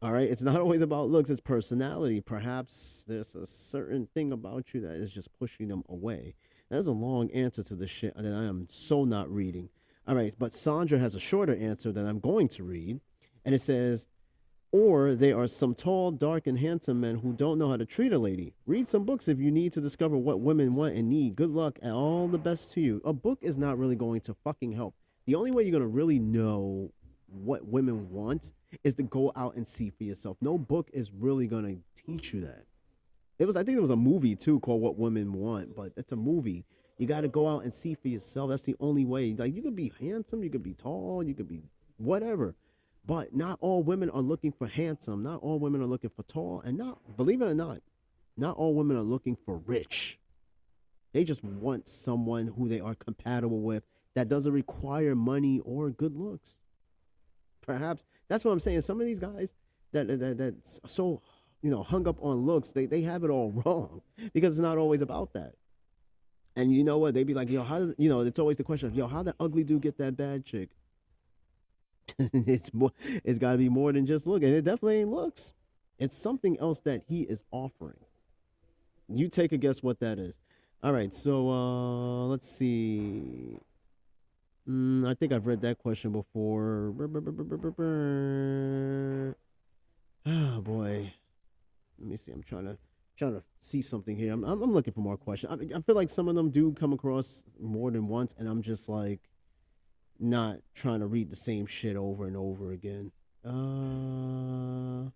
All 0.00 0.12
right, 0.12 0.28
it's 0.28 0.42
not 0.42 0.60
always 0.60 0.82
about 0.82 1.10
looks, 1.10 1.30
it's 1.30 1.40
personality. 1.40 2.20
Perhaps 2.20 3.04
there's 3.06 3.34
a 3.34 3.46
certain 3.46 4.08
thing 4.14 4.32
about 4.32 4.74
you 4.74 4.80
that 4.80 4.94
is 4.94 5.12
just 5.12 5.32
pushing 5.38 5.68
them 5.68 5.84
away. 5.88 6.34
That's 6.70 6.86
a 6.86 6.92
long 6.92 7.30
answer 7.30 7.62
to 7.64 7.74
this 7.74 7.90
shit 7.90 8.16
that 8.16 8.32
I 8.32 8.44
am 8.44 8.66
so 8.70 9.04
not 9.04 9.30
reading. 9.30 9.68
All 10.08 10.14
right, 10.14 10.34
but 10.38 10.52
Sandra 10.52 10.98
has 10.98 11.14
a 11.14 11.20
shorter 11.20 11.54
answer 11.54 11.92
that 11.92 12.06
I'm 12.06 12.18
going 12.18 12.48
to 12.48 12.64
read, 12.64 13.00
and 13.44 13.54
it 13.54 13.60
says, 13.60 14.06
or 14.72 15.14
they 15.14 15.32
are 15.32 15.46
some 15.46 15.74
tall, 15.74 16.10
dark, 16.10 16.46
and 16.46 16.58
handsome 16.58 16.98
men 16.98 17.18
who 17.18 17.34
don't 17.34 17.58
know 17.58 17.68
how 17.68 17.76
to 17.76 17.84
treat 17.84 18.12
a 18.12 18.18
lady. 18.18 18.54
Read 18.66 18.88
some 18.88 19.04
books 19.04 19.28
if 19.28 19.38
you 19.38 19.50
need 19.50 19.74
to 19.74 19.82
discover 19.82 20.16
what 20.16 20.40
women 20.40 20.74
want 20.74 20.96
and 20.96 21.10
need. 21.10 21.36
Good 21.36 21.50
luck 21.50 21.78
and 21.82 21.92
all 21.92 22.26
the 22.26 22.38
best 22.38 22.72
to 22.72 22.80
you. 22.80 23.02
A 23.04 23.12
book 23.12 23.38
is 23.42 23.58
not 23.58 23.78
really 23.78 23.96
going 23.96 24.22
to 24.22 24.34
fucking 24.34 24.72
help. 24.72 24.94
The 25.26 25.34
only 25.34 25.50
way 25.50 25.62
you're 25.62 25.72
going 25.72 25.82
to 25.82 25.86
really 25.86 26.18
know 26.18 26.90
what 27.32 27.66
women 27.66 28.10
want 28.10 28.52
is 28.84 28.94
to 28.94 29.02
go 29.02 29.32
out 29.34 29.56
and 29.56 29.66
see 29.66 29.90
for 29.90 30.04
yourself. 30.04 30.36
No 30.40 30.58
book 30.58 30.90
is 30.92 31.10
really 31.12 31.46
gonna 31.46 31.76
teach 31.94 32.32
you 32.32 32.42
that. 32.42 32.64
It 33.38 33.46
was 33.46 33.56
I 33.56 33.64
think 33.64 33.76
there 33.76 33.82
was 33.82 33.90
a 33.90 33.96
movie 33.96 34.36
too 34.36 34.60
called 34.60 34.80
What 34.80 34.98
Women 34.98 35.32
Want, 35.32 35.74
but 35.74 35.92
it's 35.96 36.12
a 36.12 36.16
movie. 36.16 36.64
You 36.98 37.06
got 37.06 37.22
to 37.22 37.28
go 37.28 37.48
out 37.48 37.64
and 37.64 37.72
see 37.72 37.94
for 37.94 38.08
yourself. 38.08 38.50
That's 38.50 38.62
the 38.62 38.76
only 38.78 39.04
way. 39.04 39.34
Like 39.36 39.54
you 39.54 39.62
could 39.62 39.74
be 39.74 39.92
handsome, 39.98 40.44
you 40.44 40.50
could 40.50 40.62
be 40.62 40.74
tall, 40.74 41.22
you 41.24 41.34
could 41.34 41.48
be 41.48 41.62
whatever. 41.96 42.54
But 43.04 43.34
not 43.34 43.58
all 43.60 43.82
women 43.82 44.10
are 44.10 44.20
looking 44.20 44.52
for 44.52 44.68
handsome. 44.68 45.22
Not 45.22 45.42
all 45.42 45.58
women 45.58 45.82
are 45.82 45.86
looking 45.86 46.10
for 46.14 46.22
tall, 46.22 46.62
and 46.64 46.78
not 46.78 47.16
believe 47.16 47.42
it 47.42 47.46
or 47.46 47.54
not, 47.54 47.80
not 48.36 48.56
all 48.56 48.74
women 48.74 48.96
are 48.96 49.02
looking 49.02 49.36
for 49.36 49.56
rich. 49.56 50.18
They 51.12 51.24
just 51.24 51.42
want 51.42 51.88
someone 51.88 52.46
who 52.56 52.68
they 52.68 52.80
are 52.80 52.94
compatible 52.94 53.60
with 53.60 53.82
that 54.14 54.28
doesn't 54.28 54.52
require 54.52 55.14
money 55.14 55.60
or 55.64 55.90
good 55.90 56.16
looks 56.16 56.58
perhaps 57.62 58.04
that's 58.28 58.44
what 58.44 58.52
I'm 58.52 58.60
saying. 58.60 58.82
Some 58.82 59.00
of 59.00 59.06
these 59.06 59.18
guys 59.18 59.54
that 59.92 60.08
that 60.08 60.38
that's 60.38 60.80
so 60.86 61.22
you 61.62 61.70
know 61.70 61.82
hung 61.82 62.06
up 62.06 62.16
on 62.22 62.44
looks, 62.44 62.70
they 62.70 62.86
they 62.86 63.02
have 63.02 63.24
it 63.24 63.30
all 63.30 63.50
wrong 63.64 64.02
because 64.32 64.54
it's 64.54 64.62
not 64.62 64.78
always 64.78 65.02
about 65.02 65.32
that. 65.32 65.54
And 66.54 66.72
you 66.74 66.84
know 66.84 66.98
what? 66.98 67.14
They'd 67.14 67.26
be 67.26 67.34
like, 67.34 67.50
yo, 67.50 67.62
how 67.62 67.92
you 67.96 68.08
know? 68.08 68.20
It's 68.20 68.38
always 68.38 68.58
the 68.58 68.64
question 68.64 68.88
of, 68.88 68.94
yo, 68.94 69.06
how 69.06 69.22
the 69.22 69.34
ugly 69.40 69.64
dude 69.64 69.82
get 69.82 69.98
that 69.98 70.16
bad 70.16 70.44
chick? 70.44 70.70
it's 72.18 72.74
more. 72.74 72.92
It's 73.24 73.38
got 73.38 73.52
to 73.52 73.58
be 73.58 73.68
more 73.68 73.92
than 73.92 74.06
just 74.06 74.26
look, 74.26 74.42
and 74.42 74.52
it 74.52 74.62
definitely 74.62 74.98
ain't 74.98 75.10
looks. 75.10 75.52
It's 75.98 76.16
something 76.16 76.58
else 76.58 76.80
that 76.80 77.02
he 77.08 77.22
is 77.22 77.44
offering. 77.50 78.04
You 79.08 79.28
take 79.28 79.52
a 79.52 79.56
guess 79.56 79.82
what 79.82 80.00
that 80.00 80.18
is. 80.18 80.36
All 80.82 80.92
right, 80.92 81.14
so 81.14 81.48
uh, 81.48 82.26
let's 82.26 82.50
see. 82.50 83.58
Mm, 84.68 85.08
I 85.08 85.14
think 85.14 85.32
I've 85.32 85.46
read 85.46 85.60
that 85.62 85.78
question 85.78 86.12
before. 86.12 86.94
Oh 90.24 90.60
boy, 90.60 91.12
let 91.98 92.08
me 92.08 92.16
see. 92.16 92.30
I'm 92.30 92.42
trying 92.42 92.66
to 92.66 92.78
trying 93.16 93.34
to 93.34 93.42
see 93.58 93.82
something 93.82 94.16
here. 94.16 94.32
I'm 94.32 94.44
I'm, 94.44 94.72
looking 94.72 94.92
for 94.92 95.00
more 95.00 95.16
questions. 95.16 95.52
I, 95.52 95.76
I 95.76 95.80
feel 95.80 95.96
like 95.96 96.08
some 96.08 96.28
of 96.28 96.36
them 96.36 96.50
do 96.50 96.72
come 96.72 96.92
across 96.92 97.42
more 97.60 97.90
than 97.90 98.06
once, 98.06 98.34
and 98.38 98.48
I'm 98.48 98.62
just 98.62 98.88
like 98.88 99.20
not 100.20 100.58
trying 100.74 101.00
to 101.00 101.06
read 101.06 101.30
the 101.30 101.36
same 101.36 101.66
shit 101.66 101.96
over 101.96 102.26
and 102.26 102.36
over 102.36 102.70
again. 102.70 103.10
Uh. 103.44 105.10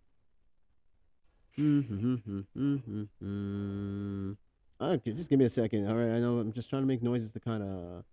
Mm, 1.59 1.87
hmm, 1.87 2.41
hmm, 2.53 3.03
hmm, 3.19 4.33
okay, 4.79 5.13
just 5.13 5.31
give 5.31 5.39
me 5.39 5.47
a 5.47 5.49
second. 5.49 5.89
All 5.89 5.95
right, 5.95 6.17
I 6.17 6.19
know 6.19 6.39
I'm 6.39 6.53
just 6.53 6.69
trying 6.69 6.83
to 6.83 6.87
make 6.87 7.03
noises 7.03 7.33
to 7.33 7.41
kind 7.41 7.63
of 7.63 8.05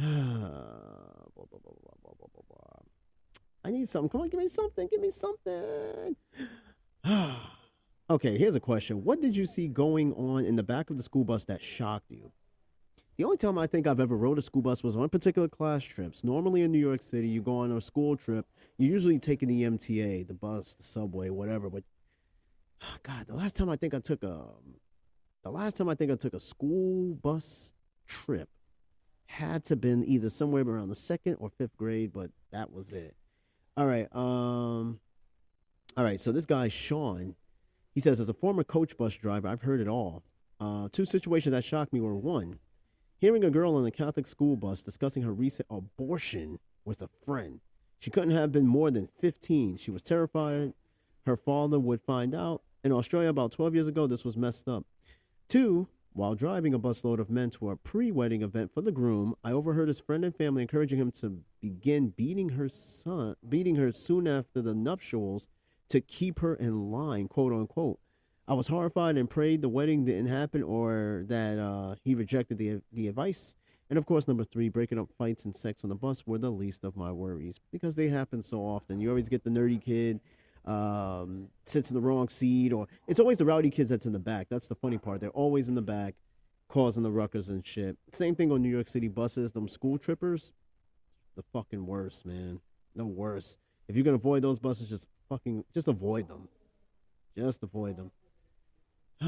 I 3.62 3.70
need 3.70 3.88
something. 3.88 4.08
Come 4.08 4.22
on, 4.22 4.28
give 4.28 4.40
me 4.40 4.48
something. 4.48 4.88
Give 4.90 5.00
me 5.00 5.10
something. 5.10 6.16
okay, 8.10 8.38
here's 8.38 8.54
a 8.54 8.60
question. 8.60 9.04
What 9.04 9.20
did 9.20 9.36
you 9.36 9.46
see 9.46 9.68
going 9.68 10.14
on 10.14 10.44
in 10.44 10.56
the 10.56 10.62
back 10.62 10.88
of 10.88 10.96
the 10.96 11.02
school 11.02 11.24
bus 11.24 11.44
that 11.44 11.62
shocked 11.62 12.10
you? 12.10 12.32
The 13.18 13.24
only 13.24 13.36
time 13.36 13.58
I 13.58 13.66
think 13.66 13.86
I've 13.86 14.00
ever 14.00 14.16
rode 14.16 14.38
a 14.38 14.42
school 14.42 14.62
bus 14.62 14.82
was 14.82 14.96
on 14.96 15.06
particular 15.10 15.48
class 15.48 15.84
trips. 15.84 16.24
Normally 16.24 16.62
in 16.62 16.72
New 16.72 16.78
York 16.78 17.02
City, 17.02 17.28
you 17.28 17.42
go 17.42 17.58
on 17.58 17.70
a 17.70 17.80
school 17.82 18.16
trip, 18.16 18.46
you're 18.78 18.90
usually 18.90 19.18
taking 19.18 19.48
the 19.48 19.62
MTA, 19.64 20.26
the 20.26 20.32
bus, 20.32 20.74
the 20.74 20.82
subway, 20.82 21.28
whatever. 21.28 21.68
But 21.68 21.84
God, 23.02 23.26
the 23.26 23.34
last 23.34 23.56
time 23.56 23.68
I 23.68 23.76
think 23.76 23.92
I 23.92 23.98
took 23.98 24.22
a, 24.22 24.46
the 25.44 25.50
last 25.50 25.76
time 25.76 25.90
I 25.90 25.94
think 25.94 26.10
I 26.10 26.14
took 26.14 26.32
a 26.32 26.40
school 26.40 27.14
bus 27.16 27.74
trip 28.06 28.48
had 29.30 29.64
to 29.64 29.76
been 29.76 30.04
either 30.04 30.28
somewhere 30.28 30.62
around 30.62 30.88
the 30.88 30.94
second 30.94 31.36
or 31.40 31.50
fifth 31.50 31.76
grade, 31.76 32.12
but 32.12 32.30
that 32.52 32.72
was 32.72 32.92
it. 32.92 33.16
All 33.76 33.86
right. 33.86 34.08
Um. 34.14 35.00
All 35.96 36.04
right. 36.04 36.20
So 36.20 36.32
this 36.32 36.46
guy 36.46 36.68
Sean, 36.68 37.36
he 37.92 38.00
says, 38.00 38.20
as 38.20 38.28
a 38.28 38.34
former 38.34 38.64
coach 38.64 38.96
bus 38.96 39.14
driver, 39.14 39.48
I've 39.48 39.62
heard 39.62 39.80
it 39.80 39.88
all. 39.88 40.22
Uh, 40.60 40.88
two 40.92 41.04
situations 41.04 41.52
that 41.52 41.64
shocked 41.64 41.92
me 41.92 42.00
were 42.00 42.14
one, 42.14 42.58
hearing 43.18 43.44
a 43.44 43.50
girl 43.50 43.76
on 43.76 43.86
a 43.86 43.90
Catholic 43.90 44.26
school 44.26 44.56
bus 44.56 44.82
discussing 44.82 45.22
her 45.22 45.32
recent 45.32 45.66
abortion 45.70 46.58
with 46.84 47.00
a 47.00 47.08
friend. 47.24 47.60
She 47.98 48.10
couldn't 48.10 48.36
have 48.36 48.52
been 48.52 48.66
more 48.66 48.90
than 48.90 49.08
15. 49.20 49.78
She 49.78 49.90
was 49.90 50.02
terrified 50.02 50.74
her 51.26 51.36
father 51.36 51.78
would 51.78 52.02
find 52.02 52.34
out. 52.34 52.62
In 52.82 52.92
Australia, 52.92 53.28
about 53.28 53.52
12 53.52 53.74
years 53.74 53.88
ago, 53.88 54.06
this 54.06 54.24
was 54.24 54.36
messed 54.36 54.68
up. 54.68 54.84
Two, 55.48 55.88
while 56.12 56.34
driving 56.34 56.74
a 56.74 56.78
busload 56.78 57.18
of 57.20 57.30
men 57.30 57.50
to 57.50 57.70
a 57.70 57.76
pre 57.76 58.10
wedding 58.10 58.42
event 58.42 58.72
for 58.74 58.80
the 58.80 58.92
groom, 58.92 59.34
I 59.44 59.52
overheard 59.52 59.88
his 59.88 60.00
friend 60.00 60.24
and 60.24 60.34
family 60.34 60.62
encouraging 60.62 60.98
him 60.98 61.12
to 61.20 61.42
begin 61.60 62.08
beating 62.08 62.50
her 62.50 62.68
son, 62.68 63.36
beating 63.48 63.76
her 63.76 63.92
soon 63.92 64.26
after 64.26 64.60
the 64.60 64.74
nuptials 64.74 65.46
to 65.88 66.00
keep 66.00 66.40
her 66.40 66.54
in 66.54 66.90
line, 66.90 67.28
quote 67.28 67.52
unquote. 67.52 68.00
I 68.48 68.54
was 68.54 68.66
horrified 68.66 69.16
and 69.16 69.30
prayed 69.30 69.62
the 69.62 69.68
wedding 69.68 70.04
didn't 70.04 70.26
happen 70.26 70.62
or 70.62 71.24
that 71.28 71.58
uh, 71.58 71.94
he 72.02 72.14
rejected 72.14 72.58
the 72.58 72.80
the 72.92 73.06
advice. 73.06 73.54
And 73.88 73.98
of 73.98 74.06
course, 74.06 74.28
number 74.28 74.44
three, 74.44 74.68
breaking 74.68 74.98
up 74.98 75.08
fights 75.16 75.44
and 75.44 75.56
sex 75.56 75.82
on 75.84 75.90
the 75.90 75.96
bus 75.96 76.26
were 76.26 76.38
the 76.38 76.50
least 76.50 76.84
of 76.84 76.96
my 76.96 77.12
worries 77.12 77.60
because 77.72 77.94
they 77.94 78.08
happen 78.08 78.42
so 78.42 78.60
often. 78.60 79.00
You 79.00 79.10
always 79.10 79.28
get 79.28 79.44
the 79.44 79.50
nerdy 79.50 79.82
kid 79.82 80.20
um, 80.70 81.48
sits 81.64 81.90
in 81.90 81.94
the 81.94 82.00
wrong 82.00 82.28
seat, 82.28 82.72
or 82.72 82.86
it's 83.08 83.18
always 83.18 83.38
the 83.38 83.44
rowdy 83.44 83.70
kids 83.70 83.90
that's 83.90 84.06
in 84.06 84.12
the 84.12 84.20
back. 84.20 84.46
That's 84.48 84.68
the 84.68 84.76
funny 84.76 84.98
part. 84.98 85.20
They're 85.20 85.30
always 85.30 85.68
in 85.68 85.74
the 85.74 85.82
back, 85.82 86.14
causing 86.68 87.02
the 87.02 87.10
ruckus 87.10 87.48
and 87.48 87.66
shit. 87.66 87.98
Same 88.12 88.36
thing 88.36 88.52
on 88.52 88.62
New 88.62 88.68
York 88.68 88.86
City 88.86 89.08
buses. 89.08 89.50
Them 89.52 89.66
school 89.66 89.98
trippers, 89.98 90.52
the 91.36 91.42
fucking 91.52 91.86
worst, 91.86 92.24
man. 92.24 92.60
The 92.94 93.04
worst. 93.04 93.58
If 93.88 93.96
you 93.96 94.04
can 94.04 94.14
avoid 94.14 94.42
those 94.42 94.60
buses, 94.60 94.88
just 94.88 95.08
fucking 95.28 95.64
just 95.74 95.88
avoid 95.88 96.28
them. 96.28 96.48
Just 97.36 97.62
avoid 97.64 97.96
them. 97.96 98.12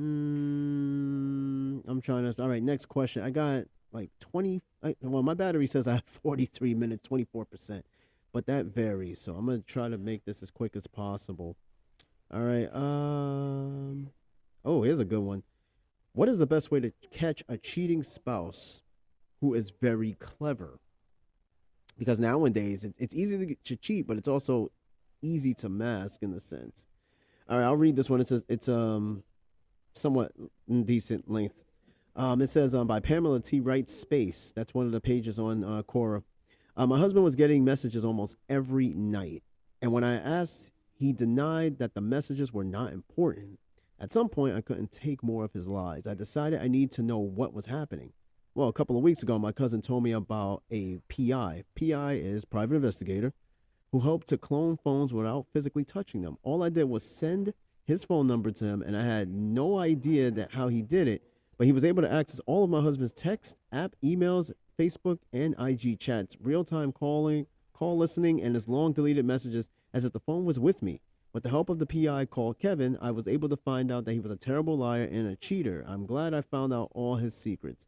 mm, 0.00 1.82
I'm 1.86 2.00
trying 2.00 2.32
to. 2.32 2.42
All 2.42 2.48
right, 2.48 2.62
next 2.62 2.86
question. 2.86 3.22
I 3.24 3.30
got 3.30 3.64
like 3.92 4.10
20. 4.20 4.62
I, 4.82 4.94
well, 5.02 5.24
my 5.24 5.34
battery 5.34 5.66
says 5.66 5.88
I 5.88 5.94
have 5.94 6.04
43 6.22 6.74
minutes, 6.74 7.08
24 7.08 7.44
percent 7.44 7.84
but 8.32 8.46
that 8.46 8.66
varies. 8.66 9.20
So 9.20 9.34
I'm 9.34 9.46
gonna 9.46 9.60
try 9.60 9.88
to 9.88 9.98
make 9.98 10.24
this 10.24 10.42
as 10.42 10.50
quick 10.50 10.76
as 10.76 10.86
possible. 10.86 11.56
All 12.32 12.42
right. 12.42 12.68
Um. 12.74 14.10
Oh, 14.64 14.82
here's 14.82 15.00
a 15.00 15.04
good 15.04 15.20
one. 15.20 15.42
What 16.12 16.28
is 16.28 16.38
the 16.38 16.46
best 16.46 16.70
way 16.70 16.80
to 16.80 16.92
catch 17.10 17.42
a 17.48 17.56
cheating 17.56 18.02
spouse 18.02 18.82
who 19.40 19.54
is 19.54 19.70
very 19.70 20.14
clever? 20.14 20.80
Because 21.98 22.18
nowadays 22.18 22.86
it's 22.98 23.14
easy 23.14 23.56
to, 23.64 23.76
cheat, 23.76 24.06
but 24.06 24.16
it's 24.16 24.28
also 24.28 24.70
easy 25.22 25.54
to 25.54 25.68
mask 25.68 26.22
in 26.22 26.32
a 26.32 26.40
sense. 26.40 26.88
All 27.48 27.58
right, 27.58 27.64
I'll 27.64 27.76
read 27.76 27.96
this 27.96 28.08
one. 28.08 28.20
It 28.20 28.28
says 28.28 28.44
it's 28.48 28.68
um 28.68 29.22
somewhat 29.92 30.32
decent 30.84 31.30
length. 31.30 31.64
Um, 32.16 32.42
it 32.42 32.48
says 32.48 32.74
um, 32.74 32.86
by 32.86 33.00
Pamela 33.00 33.40
T. 33.40 33.60
Wright 33.60 33.88
Space. 33.88 34.52
That's 34.54 34.74
one 34.74 34.86
of 34.86 34.92
the 34.92 35.00
pages 35.00 35.38
on 35.38 35.62
uh, 35.64 35.82
Quora. 35.82 36.22
Uh, 36.76 36.86
my 36.86 36.98
husband 36.98 37.24
was 37.24 37.34
getting 37.34 37.64
messages 37.64 38.04
almost 38.04 38.36
every 38.48 38.88
night. 38.88 39.42
And 39.82 39.92
when 39.92 40.04
I 40.04 40.16
asked, 40.16 40.70
he 40.92 41.12
denied 41.12 41.78
that 41.78 41.94
the 41.94 42.00
messages 42.00 42.52
were 42.52 42.64
not 42.64 42.92
important. 42.92 43.58
At 43.98 44.12
some 44.12 44.28
point, 44.28 44.56
I 44.56 44.60
couldn't 44.60 44.92
take 44.92 45.22
more 45.22 45.44
of 45.44 45.52
his 45.52 45.68
lies. 45.68 46.06
I 46.06 46.14
decided 46.14 46.60
I 46.60 46.68
need 46.68 46.90
to 46.92 47.02
know 47.02 47.18
what 47.18 47.52
was 47.52 47.66
happening. 47.66 48.12
Well, 48.54 48.68
a 48.68 48.72
couple 48.72 48.96
of 48.96 49.02
weeks 49.02 49.22
ago, 49.22 49.38
my 49.38 49.52
cousin 49.52 49.80
told 49.80 50.02
me 50.02 50.12
about 50.12 50.62
a 50.70 50.98
PI. 51.08 51.64
PI 51.78 52.12
is 52.14 52.44
private 52.44 52.76
investigator 52.76 53.32
who 53.92 54.00
helped 54.00 54.28
to 54.28 54.38
clone 54.38 54.76
phones 54.76 55.12
without 55.12 55.46
physically 55.52 55.84
touching 55.84 56.22
them. 56.22 56.36
All 56.42 56.62
I 56.62 56.68
did 56.68 56.84
was 56.84 57.02
send 57.02 57.54
his 57.84 58.04
phone 58.04 58.26
number 58.26 58.50
to 58.50 58.64
him, 58.64 58.82
and 58.82 58.96
I 58.96 59.04
had 59.04 59.28
no 59.28 59.78
idea 59.78 60.30
that 60.30 60.52
how 60.52 60.68
he 60.68 60.82
did 60.82 61.08
it. 61.08 61.22
But 61.60 61.66
he 61.66 61.72
was 61.72 61.84
able 61.84 62.00
to 62.00 62.10
access 62.10 62.40
all 62.46 62.64
of 62.64 62.70
my 62.70 62.80
husband's 62.80 63.12
text, 63.12 63.54
app, 63.70 63.94
emails, 64.02 64.50
Facebook 64.78 65.18
and 65.30 65.54
IG 65.60 66.00
chats, 66.00 66.38
real 66.40 66.64
time 66.64 66.90
calling, 66.90 67.44
call 67.74 67.98
listening, 67.98 68.40
and 68.40 68.54
his 68.54 68.66
long 68.66 68.94
deleted 68.94 69.26
messages 69.26 69.68
as 69.92 70.06
if 70.06 70.14
the 70.14 70.20
phone 70.20 70.46
was 70.46 70.58
with 70.58 70.82
me. 70.82 71.02
With 71.34 71.42
the 71.42 71.50
help 71.50 71.68
of 71.68 71.78
the 71.78 71.84
PI 71.84 72.24
called 72.24 72.58
Kevin, 72.58 72.96
I 73.02 73.10
was 73.10 73.28
able 73.28 73.50
to 73.50 73.58
find 73.58 73.92
out 73.92 74.06
that 74.06 74.12
he 74.14 74.20
was 74.20 74.30
a 74.30 74.36
terrible 74.36 74.78
liar 74.78 75.02
and 75.02 75.28
a 75.28 75.36
cheater. 75.36 75.84
I'm 75.86 76.06
glad 76.06 76.32
I 76.32 76.40
found 76.40 76.72
out 76.72 76.92
all 76.94 77.16
his 77.16 77.34
secrets. 77.34 77.86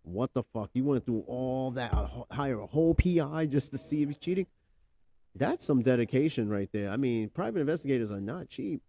What 0.00 0.32
the 0.32 0.42
fuck? 0.42 0.70
You 0.72 0.84
went 0.84 1.04
through 1.04 1.24
all 1.26 1.72
that, 1.72 1.92
uh, 1.92 2.06
hire 2.30 2.60
a 2.60 2.66
whole 2.68 2.94
PI 2.94 3.44
just 3.50 3.70
to 3.72 3.76
see 3.76 4.00
if 4.00 4.08
he's 4.08 4.16
cheating? 4.16 4.46
That's 5.34 5.66
some 5.66 5.82
dedication 5.82 6.48
right 6.48 6.70
there. 6.72 6.88
I 6.88 6.96
mean, 6.96 7.28
private 7.28 7.60
investigators 7.60 8.10
are 8.10 8.18
not 8.18 8.48
cheap. 8.48 8.80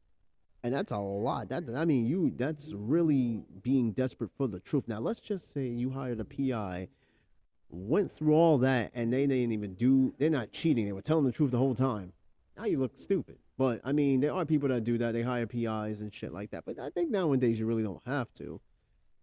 And 0.63 0.74
that's 0.74 0.91
a 0.91 0.97
lot. 1.00 1.50
That 1.50 1.63
I 1.76 1.86
mean, 1.86 2.06
you 2.06 2.32
that's 2.36 2.71
really 2.74 3.43
being 3.62 3.91
desperate 3.93 4.30
for 4.38 4.47
the 4.47 4.60
truth. 4.60 4.88
Now, 4.88 5.00
let's 5.00 5.19
just 5.19 5.52
say 5.52 5.67
you 5.67 5.91
hired 5.91 6.19
a 6.19 6.26
PI 6.26 6.88
went 7.71 8.12
through 8.12 8.34
all 8.34 8.58
that 8.60 8.91
and 8.93 9.12
they 9.12 9.26
didn't 9.26 9.52
even 9.52 9.74
do 9.76 10.13
they're 10.17 10.30
not 10.30 10.52
cheating. 10.52 10.86
They 10.86 10.91
were 10.91 11.02
telling 11.02 11.26
the 11.26 11.32
truth 11.32 11.52
the 11.52 11.58
whole 11.58 11.76
time. 11.76 12.13
Now 12.58 12.65
you 12.65 12.78
look 12.78 12.97
stupid. 12.97 13.38
But 13.58 13.82
i 13.84 13.91
mean 13.91 14.19
there 14.19 14.34
are 14.34 14.45
people 14.45 14.69
that 14.69 14.84
do 14.84 14.97
that. 14.97 15.13
They 15.13 15.21
hire 15.21 15.47
pis 15.47 16.02
and 16.02 16.13
shit 16.13 16.34
like 16.34 16.52
that. 16.52 16.65
But 16.65 16.80
i 16.80 16.89
think 16.89 17.10
nowadays 17.10 17.60
you 17.60 17.65
really 17.65 17.84
don't 17.84 18.02
have 18.06 18.34
to. 18.36 18.60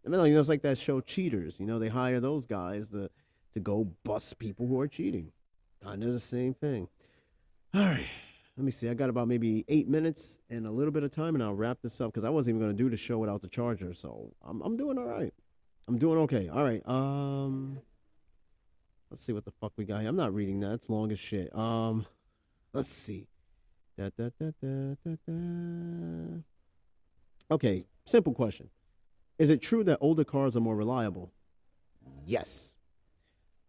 I 0.05 0.09
mean 0.09 0.25
you 0.27 0.35
know 0.35 0.41
it's 0.41 0.49
like 0.49 0.63
that 0.63 0.79
show 0.79 1.01
cheaters. 1.01 1.61
You 1.61 1.67
know 1.67 1.79
they 1.79 1.89
hire 1.89 2.21
those 2.21 2.47
guys 2.47 2.89
to 2.91 3.11
to 3.55 3.61
go 3.61 3.93
bust 4.05 4.39
people 4.39 4.67
who 4.67 4.81
are 4.81 4.89
cheating. 4.89 5.33
Kind 5.83 6.03
of 6.03 6.13
the 6.13 6.21
same 6.21 6.55
thing. 6.55 6.89
All 7.75 7.83
right 7.83 8.07
let 8.59 8.65
me 8.65 8.71
see 8.71 8.91
i 8.91 8.95
got 8.95 9.09
about 9.09 9.27
maybe 9.27 9.65
eight 9.69 9.89
minutes 9.89 10.39
and 10.51 10.67
a 10.67 10.71
little 10.71 10.93
bit 10.93 11.03
of 11.03 11.11
time 11.11 11.35
and 11.35 11.43
i'll 11.43 11.55
wrap 11.55 11.79
this 11.83 12.01
up 12.01 12.13
because 12.13 12.25
i 12.25 12.29
wasn't 12.29 12.55
even 12.55 12.61
going 12.61 12.77
to 12.77 12.83
do 12.83 12.91
the 12.91 12.97
show 12.97 13.17
without 13.17 13.41
the 13.41 13.49
charger 13.49 13.95
so 13.95 14.35
I'm, 14.47 14.61
I'm 14.61 14.77
doing 14.77 14.99
all 14.99 15.07
right 15.07 15.33
i'm 15.87 15.97
doing 15.97 16.19
okay 16.19 16.49
all 16.49 16.65
right 16.65 16.83
um 16.87 17.81
Let's 19.11 19.23
see 19.23 19.33
what 19.33 19.45
the 19.45 19.53
fuck 19.53 19.73
we 19.77 19.85
got 19.85 20.01
here. 20.01 20.11
I'm 20.11 20.17
not 20.17 20.35
reading 20.35 20.61
that. 20.61 20.73
It's 20.73 20.91
long 20.91 21.11
as 21.13 21.19
shit. 21.19 21.55
Um, 21.57 22.07
let's 22.73 22.91
see. 22.91 23.27
Da, 23.97 24.11
da, 24.17 24.29
da, 24.39 24.51
da, 24.61 24.95
da, 25.05 25.17
da. 25.27 26.43
Okay, 27.51 27.87
simple 28.05 28.35
question. 28.35 28.69
Is 29.39 29.49
it 29.51 29.63
true 29.63 29.83
that 29.85 29.99
older 30.01 30.25
cars 30.25 30.57
are 30.57 30.61
more 30.61 30.77
reliable? 30.77 31.33
Yes. 32.27 32.77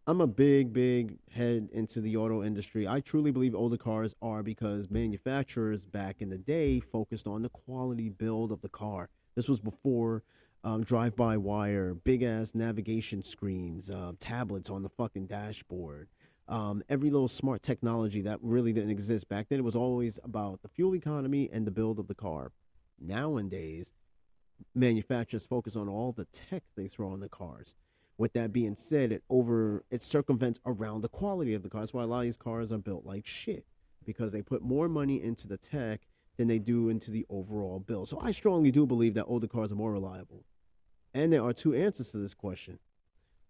I'm 0.10 0.22
a 0.22 0.26
big, 0.26 0.74
big 0.74 1.20
head 1.34 1.70
into 1.72 2.02
the 2.02 2.18
auto 2.18 2.42
industry. 2.44 2.88
I 2.88 3.00
truly 3.00 3.30
believe 3.30 3.54
older 3.54 3.78
cars 3.78 4.16
are 4.24 4.42
because 4.42 4.90
manufacturers 4.90 5.86
back 5.86 6.16
in 6.20 6.30
the 6.30 6.38
day 6.40 6.80
focused 6.80 7.28
on 7.28 7.44
the 7.44 7.50
quality 7.50 8.10
build 8.10 8.52
of 8.52 8.62
the 8.62 8.70
car. 8.70 9.10
This 9.36 9.48
was 9.48 9.60
before 9.60 10.24
um, 10.64 10.84
drive 10.84 11.16
by 11.16 11.38
wire, 11.38 11.94
big 11.94 12.24
ass 12.24 12.56
navigation 12.56 13.22
screens, 13.22 13.92
uh, 13.92 14.14
tablets 14.20 14.68
on 14.68 14.82
the 14.82 14.90
fucking 14.90 15.28
dashboard. 15.28 16.10
Um, 16.48 16.82
every 16.90 17.12
little 17.12 17.28
smart 17.28 17.62
technology 17.62 18.24
that 18.24 18.40
really 18.42 18.74
didn't 18.74 18.90
exist 18.90 19.30
back 19.30 19.50
then. 19.50 19.60
It 19.60 19.64
was 19.64 19.76
always 19.76 20.20
about 20.24 20.64
the 20.64 20.70
fuel 20.70 20.96
economy 20.96 21.52
and 21.54 21.68
the 21.68 21.72
build 21.72 22.00
of 22.00 22.08
the 22.08 22.16
car. 22.16 22.52
Nowadays, 23.00 23.94
manufacturers 24.74 25.46
focus 25.46 25.76
on 25.76 25.88
all 25.88 26.14
the 26.14 26.26
tech 26.26 26.64
they 26.76 26.88
throw 26.88 27.12
on 27.12 27.20
the 27.20 27.30
cars. 27.30 27.76
With 28.20 28.34
that 28.34 28.52
being 28.52 28.76
said, 28.76 29.14
it 29.14 29.24
over 29.30 29.86
it 29.90 30.04
circumvents 30.04 30.60
around 30.66 31.02
the 31.02 31.08
quality 31.08 31.54
of 31.54 31.64
the 31.64 31.70
car. 31.70 31.80
That's 31.80 31.94
why 31.94 32.04
a 32.04 32.06
lot 32.06 32.18
of 32.20 32.24
these 32.26 32.36
cars 32.36 32.70
are 32.70 32.78
built 32.78 33.06
like 33.06 33.26
shit 33.26 33.66
because 34.06 34.34
they 34.34 34.42
put 34.42 34.62
more 34.62 34.90
money 34.90 35.24
into 35.24 35.48
the 35.48 35.56
tech 35.56 36.02
than 36.36 36.50
they 36.50 36.60
do 36.60 36.90
into 36.90 37.12
the 37.12 37.26
overall 37.30 37.80
bill. 37.80 38.06
So 38.06 38.20
I 38.20 38.32
strongly 38.32 38.72
do 38.72 38.86
believe 38.86 39.14
that 39.14 39.24
older 39.24 39.48
cars 39.48 39.72
are 39.72 39.76
more 39.76 39.94
reliable. 39.94 40.44
And 41.14 41.32
there 41.32 41.42
are 41.42 41.54
two 41.54 41.74
answers 41.74 42.10
to 42.12 42.18
this 42.18 42.34
question. 42.34 42.80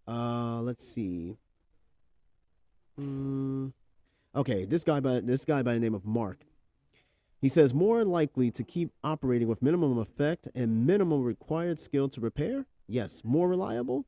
Uh, 0.08 0.62
let's 0.62 0.88
see. 0.88 1.38
Mm, 3.02 3.74
okay, 4.36 4.66
this 4.66 4.84
guy 4.84 5.00
by 5.00 5.20
this 5.22 5.46
guy 5.46 5.64
by 5.64 5.74
the 5.74 5.80
name 5.80 5.96
of 5.96 6.06
Mark. 6.06 6.46
He 7.42 7.50
says 7.50 7.74
more 7.74 8.06
likely 8.06 8.52
to 8.52 8.64
keep 8.64 8.92
operating 9.04 9.48
with 9.48 9.64
minimum 9.64 9.98
effect 9.98 10.48
and 10.54 10.86
minimum 10.86 11.24
required 11.24 11.80
skill 11.80 12.08
to 12.10 12.22
repair. 12.22 12.68
Yes, 12.86 13.24
more 13.24 13.50
reliable. 13.50 14.06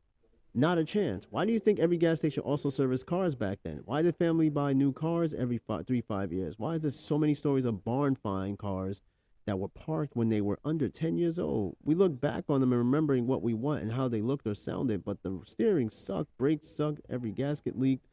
Not 0.54 0.78
a 0.78 0.84
chance. 0.84 1.28
Why 1.30 1.46
do 1.46 1.54
you 1.54 1.60
think 1.60 1.80
every 1.80 1.98
gas 1.98 2.20
station 2.20 2.44
also 2.44 2.70
serviced 2.70 3.06
cars 3.06 3.36
back 3.36 3.60
then? 3.64 3.82
Why 3.86 4.02
did 4.02 4.18
family 4.18 4.50
buy 4.50 4.74
new 4.74 4.92
cars 4.92 5.34
every 5.34 5.58
five, 5.58 5.88
three, 5.88 6.02
five 6.02 6.34
years? 6.34 6.56
Why 6.58 6.76
is 6.76 6.82
there 6.82 6.92
so 6.92 7.18
many 7.18 7.36
stories 7.36 7.64
of 7.64 7.86
barn 7.86 8.16
find 8.16 8.60
cars 8.60 9.02
that 9.46 9.60
were 9.60 9.70
parked 9.70 10.16
when 10.16 10.28
they 10.28 10.42
were 10.42 10.60
under 10.66 10.90
10 10.90 11.18
years 11.18 11.40
old? 11.40 11.78
We 11.82 11.96
look 11.96 12.20
back 12.20 12.46
on 12.50 12.60
them 12.60 12.74
and 12.74 12.80
remembering 12.80 13.28
what 13.28 13.42
we 13.42 13.54
want 13.54 13.82
and 13.84 13.94
how 13.94 14.10
they 14.10 14.22
looked 14.22 14.46
or 14.46 14.54
sounded, 14.54 15.06
but 15.06 15.24
the 15.24 15.40
steering 15.46 15.90
sucked, 15.90 16.38
brakes 16.38 16.68
sucked, 16.68 17.00
every 17.10 17.32
gasket 17.32 17.80
leaked, 17.80 18.08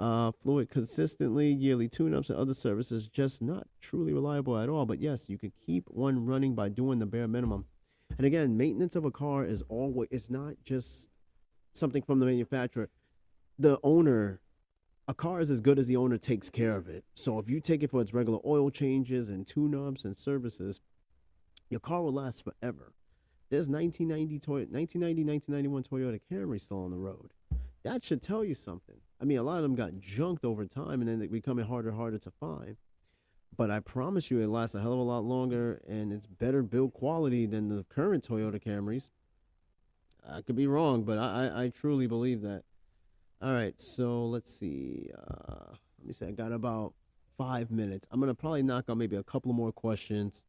uh, 0.00 0.32
fluid 0.32 0.70
consistently, 0.70 1.52
yearly 1.52 1.86
tune-ups 1.86 2.28
and 2.28 2.40
other 2.40 2.54
services 2.54 3.06
just 3.06 3.40
not 3.40 3.68
truly 3.80 4.12
reliable 4.12 4.58
at 4.58 4.68
all. 4.68 4.84
But 4.84 5.00
yes, 5.00 5.28
you 5.28 5.38
can 5.38 5.52
keep 5.64 5.84
one 5.90 6.26
running 6.26 6.56
by 6.56 6.70
doing 6.70 6.98
the 6.98 7.06
bare 7.06 7.28
minimum. 7.28 7.66
And 8.16 8.26
again, 8.26 8.56
maintenance 8.56 8.96
of 8.96 9.04
a 9.04 9.12
car 9.12 9.44
is 9.44 9.62
always, 9.68 10.08
it's 10.10 10.28
not 10.28 10.54
just 10.64 11.08
something 11.78 12.02
from 12.02 12.18
the 12.18 12.26
manufacturer, 12.26 12.88
the 13.58 13.78
owner, 13.82 14.40
a 15.06 15.14
car 15.14 15.40
is 15.40 15.50
as 15.50 15.60
good 15.60 15.78
as 15.78 15.86
the 15.86 15.96
owner 15.96 16.18
takes 16.18 16.50
care 16.50 16.76
of 16.76 16.88
it. 16.88 17.04
So 17.14 17.38
if 17.38 17.48
you 17.48 17.60
take 17.60 17.82
it 17.82 17.90
for 17.90 18.00
its 18.00 18.12
regular 18.12 18.38
oil 18.44 18.70
changes 18.70 19.28
and 19.28 19.46
tune-ups 19.46 20.04
and 20.04 20.16
services, 20.16 20.80
your 21.70 21.80
car 21.80 22.02
will 22.02 22.12
last 22.12 22.44
forever. 22.44 22.92
There's 23.50 23.68
1990 23.68 24.38
Toyota, 24.40 24.70
1990, 24.70 25.24
1991 25.24 25.82
Toyota 25.84 26.20
Camry 26.30 26.60
still 26.60 26.84
on 26.84 26.90
the 26.90 26.98
road. 26.98 27.32
That 27.82 28.04
should 28.04 28.20
tell 28.20 28.44
you 28.44 28.54
something. 28.54 28.96
I 29.20 29.24
mean, 29.24 29.38
a 29.38 29.42
lot 29.42 29.56
of 29.56 29.62
them 29.62 29.74
got 29.74 29.98
junked 29.98 30.44
over 30.44 30.66
time, 30.66 31.00
and 31.00 31.08
then 31.08 31.18
they're 31.18 31.28
becoming 31.28 31.64
harder 31.64 31.88
and 31.88 31.96
harder 31.96 32.18
to 32.18 32.30
find. 32.30 32.76
But 33.56 33.70
I 33.70 33.80
promise 33.80 34.30
you, 34.30 34.40
it 34.40 34.48
lasts 34.48 34.74
a 34.74 34.80
hell 34.80 34.92
of 34.92 34.98
a 34.98 35.02
lot 35.02 35.24
longer, 35.24 35.80
and 35.88 36.12
it's 36.12 36.26
better 36.26 36.62
build 36.62 36.92
quality 36.92 37.46
than 37.46 37.68
the 37.68 37.84
current 37.88 38.28
Toyota 38.28 38.62
Camrys. 38.62 39.08
I 40.26 40.42
could 40.42 40.56
be 40.56 40.66
wrong, 40.66 41.02
but 41.02 41.18
I, 41.18 41.64
I, 41.64 41.68
truly 41.68 42.06
believe 42.06 42.42
that. 42.42 42.62
All 43.40 43.52
right, 43.52 43.80
so 43.80 44.26
let's 44.26 44.52
see. 44.52 45.10
Uh, 45.16 45.74
let 45.98 46.06
me 46.06 46.12
see. 46.12 46.26
I 46.26 46.30
got 46.32 46.52
about 46.52 46.94
five 47.36 47.70
minutes. 47.70 48.06
I'm 48.10 48.20
gonna 48.20 48.34
probably 48.34 48.62
knock 48.62 48.86
out 48.88 48.96
maybe 48.96 49.16
a 49.16 49.22
couple 49.22 49.52
more 49.52 49.72
questions, 49.72 50.42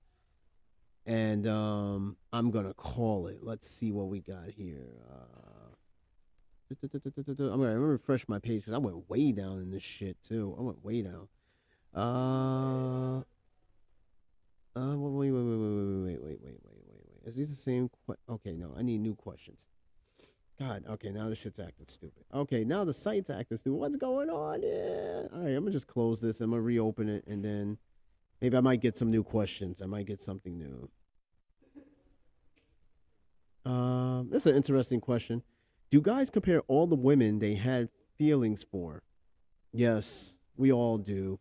and 1.05 1.47
um, 1.47 2.17
I'm 2.33 2.51
gonna 2.51 2.73
call 2.73 3.27
it. 3.27 3.39
Let's 3.41 3.69
see 3.69 3.91
what 3.91 4.07
we 4.07 4.19
got 4.19 4.49
here. 4.49 4.87
Uh, 5.09 5.69
I'm 6.71 7.59
gonna 7.59 7.79
refresh 7.79 8.27
my 8.27 8.39
page 8.39 8.61
because 8.61 8.73
I 8.73 8.79
went 8.79 9.09
way 9.09 9.31
down 9.31 9.59
in 9.59 9.71
this 9.71 9.83
shit 9.83 10.17
too. 10.27 10.55
I 10.57 10.61
went 10.61 10.83
way 10.83 11.01
down. 11.01 11.27
Uh, 11.95 13.23
uh, 14.79 14.95
wait, 14.95 15.31
wait, 15.31 15.31
wait, 15.31 15.43
wait, 15.43 15.57
wait, 15.57 16.21
wait, 16.21 16.21
wait, 16.23 16.39
wait, 16.43 16.59
wait. 16.63 16.78
Is 17.29 17.35
these 17.35 17.49
the 17.49 17.61
same? 17.61 17.89
Okay, 18.27 18.53
no, 18.53 18.73
I 18.75 18.81
need 18.81 19.01
new 19.01 19.13
questions. 19.13 19.67
God, 20.57 20.83
okay, 20.89 21.11
now 21.11 21.29
this 21.29 21.37
shit's 21.37 21.59
acting 21.59 21.85
stupid. 21.87 22.23
Okay, 22.33 22.63
now 22.63 22.83
the 22.83 22.91
site's 22.91 23.29
acting 23.29 23.57
stupid. 23.57 23.77
What's 23.77 23.95
going 23.95 24.29
on? 24.29 24.61
Yeah. 24.61 25.27
All 25.31 25.43
right, 25.43 25.55
I'm 25.55 25.63
gonna 25.63 25.71
just 25.71 25.87
close 25.87 26.19
this. 26.21 26.41
I'm 26.41 26.49
gonna 26.49 26.61
reopen 26.61 27.07
it, 27.07 27.23
and 27.27 27.45
then 27.45 27.77
maybe 28.41 28.57
I 28.57 28.61
might 28.61 28.81
get 28.81 28.97
some 28.97 29.11
new 29.11 29.23
questions. 29.23 29.81
I 29.81 29.85
might 29.85 30.07
get 30.07 30.21
something 30.21 30.57
new. 30.57 30.89
Um, 33.71 34.29
this 34.31 34.43
is 34.43 34.47
an 34.47 34.55
interesting 34.55 34.99
question. 34.99 35.43
Do 35.91 36.01
guys 36.01 36.29
compare 36.29 36.61
all 36.67 36.87
the 36.87 36.95
women 36.95 37.39
they 37.39 37.55
had 37.55 37.89
feelings 38.17 38.65
for? 38.69 39.03
Yes, 39.71 40.37
we 40.57 40.71
all 40.71 40.97
do. 40.97 41.39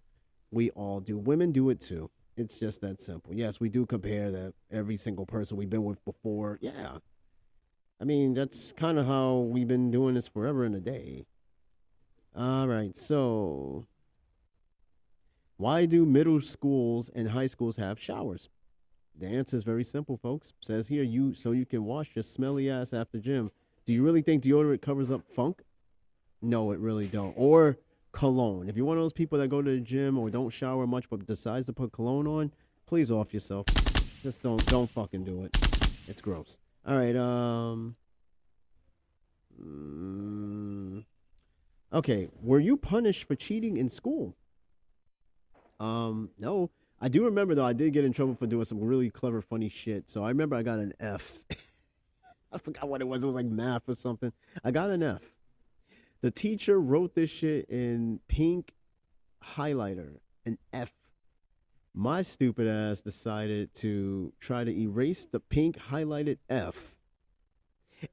We 0.50 0.70
all 0.70 1.00
do. 1.00 1.16
Women 1.16 1.50
do 1.50 1.70
it 1.70 1.80
too. 1.80 2.10
It's 2.38 2.58
just 2.60 2.80
that 2.82 3.00
simple. 3.00 3.34
Yes, 3.34 3.58
we 3.58 3.68
do 3.68 3.84
compare 3.84 4.30
that 4.30 4.54
every 4.70 4.96
single 4.96 5.26
person 5.26 5.56
we've 5.56 5.68
been 5.68 5.82
with 5.82 6.04
before. 6.04 6.58
Yeah. 6.60 6.98
I 8.00 8.04
mean, 8.04 8.34
that's 8.34 8.72
kind 8.72 8.96
of 8.96 9.06
how 9.06 9.38
we've 9.38 9.66
been 9.66 9.90
doing 9.90 10.14
this 10.14 10.28
forever 10.28 10.64
and 10.64 10.74
a 10.74 10.80
day. 10.80 11.26
All 12.36 12.68
right, 12.68 12.96
so 12.96 13.86
why 15.56 15.86
do 15.86 16.06
middle 16.06 16.40
schools 16.40 17.10
and 17.12 17.30
high 17.30 17.48
schools 17.48 17.76
have 17.76 18.00
showers? 18.00 18.48
The 19.18 19.26
answer 19.26 19.56
is 19.56 19.64
very 19.64 19.82
simple, 19.82 20.16
folks. 20.16 20.52
Says 20.60 20.86
here 20.86 21.02
you 21.02 21.34
so 21.34 21.50
you 21.50 21.66
can 21.66 21.84
wash 21.84 22.10
your 22.14 22.22
smelly 22.22 22.70
ass 22.70 22.92
after 22.92 23.18
gym. 23.18 23.50
Do 23.84 23.92
you 23.92 24.04
really 24.04 24.22
think 24.22 24.44
deodorant 24.44 24.80
covers 24.80 25.10
up 25.10 25.22
funk? 25.34 25.62
No, 26.40 26.70
it 26.70 26.78
really 26.78 27.08
don't. 27.08 27.34
Or 27.36 27.78
cologne. 28.18 28.68
If 28.68 28.76
you're 28.76 28.84
one 28.84 28.96
of 28.96 29.04
those 29.04 29.12
people 29.12 29.38
that 29.38 29.46
go 29.46 29.62
to 29.62 29.70
the 29.70 29.80
gym 29.80 30.18
or 30.18 30.28
don't 30.28 30.50
shower 30.50 30.88
much 30.88 31.08
but 31.08 31.24
decides 31.24 31.66
to 31.66 31.72
put 31.72 31.92
cologne 31.92 32.26
on, 32.26 32.52
please 32.84 33.12
off 33.12 33.32
yourself. 33.32 33.66
Just 34.24 34.42
don't 34.42 34.64
don't 34.66 34.90
fucking 34.90 35.24
do 35.24 35.44
it. 35.44 35.56
It's 36.08 36.20
gross. 36.20 36.58
All 36.84 36.96
right. 36.96 37.14
Um. 37.14 37.94
mm, 39.62 41.04
okay. 41.92 42.28
Were 42.42 42.58
you 42.58 42.76
punished 42.76 43.22
for 43.22 43.36
cheating 43.36 43.76
in 43.76 43.88
school? 43.88 44.36
Um. 45.78 46.30
No. 46.38 46.70
I 47.00 47.06
do 47.06 47.24
remember 47.24 47.54
though. 47.54 47.64
I 47.64 47.72
did 47.72 47.92
get 47.92 48.04
in 48.04 48.12
trouble 48.12 48.34
for 48.34 48.48
doing 48.48 48.64
some 48.64 48.80
really 48.80 49.10
clever, 49.10 49.40
funny 49.40 49.68
shit. 49.68 50.10
So 50.10 50.24
I 50.24 50.28
remember 50.30 50.56
I 50.56 50.64
got 50.64 50.80
an 50.80 50.92
F. 50.98 51.38
I 52.52 52.58
forgot 52.58 52.88
what 52.88 53.00
it 53.00 53.06
was. 53.06 53.22
It 53.22 53.26
was 53.26 53.36
like 53.36 53.46
math 53.46 53.88
or 53.88 53.94
something. 53.94 54.32
I 54.64 54.72
got 54.72 54.90
an 54.90 55.04
F. 55.04 55.20
The 56.20 56.30
teacher 56.30 56.80
wrote 56.80 57.14
this 57.14 57.30
shit 57.30 57.66
in 57.68 58.20
pink 58.28 58.72
highlighter, 59.56 60.16
an 60.44 60.58
F. 60.72 60.90
My 61.94 62.22
stupid 62.22 62.66
ass 62.66 63.00
decided 63.00 63.72
to 63.76 64.32
try 64.40 64.64
to 64.64 64.70
erase 64.70 65.26
the 65.30 65.40
pink 65.40 65.78
highlighted 65.90 66.38
F 66.48 66.96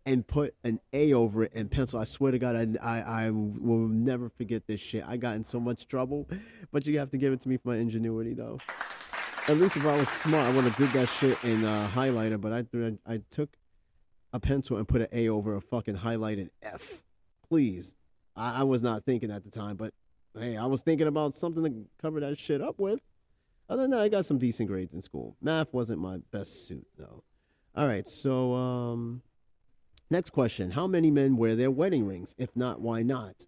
and 0.06 0.26
put 0.28 0.56
an 0.63 0.80
A 0.94 1.13
over 1.13 1.44
it 1.44 1.54
in 1.54 1.70
pencil. 1.70 2.00
I 2.00 2.04
swear 2.04 2.32
to 2.32 2.39
God, 2.39 2.56
I, 2.56 2.68
I, 2.82 3.26
I 3.26 3.30
will 3.30 3.88
never 3.88 4.30
forget 4.30 4.68
this 4.68 4.80
shit. 4.80 5.04
I 5.06 5.18
got 5.18 5.36
in 5.36 5.44
so 5.44 5.60
much 5.60 5.88
trouble, 5.88 6.28
but 6.72 6.86
you 6.86 6.98
have 7.00 7.12
to 7.12 7.18
give 7.18 7.34
it 7.34 7.41
to 7.41 7.50
me 7.50 7.58
for 7.58 7.70
my 7.70 7.78
ingenuity, 7.78 8.34
though. 8.34 8.60
At 9.48 9.58
least 9.58 9.78
if 9.78 9.86
I 9.86 9.98
was 9.98 10.10
smart, 10.10 10.48
I 10.48 10.56
would 10.56 10.63
have 10.63 10.78
did 10.78 10.89
that 10.91 11.08
shit 11.08 11.44
in 11.44 11.63
uh, 11.63 11.89
highlighter, 11.94 12.41
but 12.41 12.52
I, 12.52 13.13
I 13.13 13.22
took 13.30 13.58
a 14.34 14.39
pencil 14.39 14.78
and 14.78 14.88
put 14.88 15.02
an 15.02 15.08
A 15.12 15.30
over 15.30 15.56
a 15.56 15.62
fucking 15.62 15.98
highlighted 15.98 16.50
F. 16.63 17.04
Please. 17.48 17.96
I, 18.36 18.62
I 18.62 18.64
was 18.64 18.82
not 18.84 19.06
thinking 19.06 19.32
at 19.32 19.44
the 19.44 19.50
time, 19.50 19.76
but 19.76 19.94
hey, 20.38 20.58
I 20.58 20.66
was 20.66 20.82
thinking 20.82 21.08
about 21.08 21.36
something 21.36 21.64
to 21.64 21.86
cover 22.02 22.20
that 22.20 22.38
shit 22.38 22.62
up 22.62 22.80
with. 22.80 23.00
Other 23.70 23.84
than 23.84 23.92
that, 23.92 24.02
I 24.02 24.10
got 24.10 24.26
some 24.26 24.38
decent 24.38 24.70
grades 24.70 24.94
in 24.94 25.02
school. 25.02 25.36
Math 25.42 25.74
wasn't 25.74 26.00
my 26.00 26.18
best 26.32 26.68
suit, 26.68 26.86
though. 26.98 27.24
All 27.76 27.88
right, 27.88 28.08
so 28.08 28.54
um, 28.54 29.22
next 30.10 30.30
question: 30.30 30.72
How 30.72 30.88
many 30.88 31.10
men 31.12 31.36
wear 31.36 31.56
their 31.56 31.72
wedding 31.72 32.06
rings? 32.06 32.36
If 32.38 32.56
not, 32.56 32.80
why 32.80 33.02
not? 33.02 33.46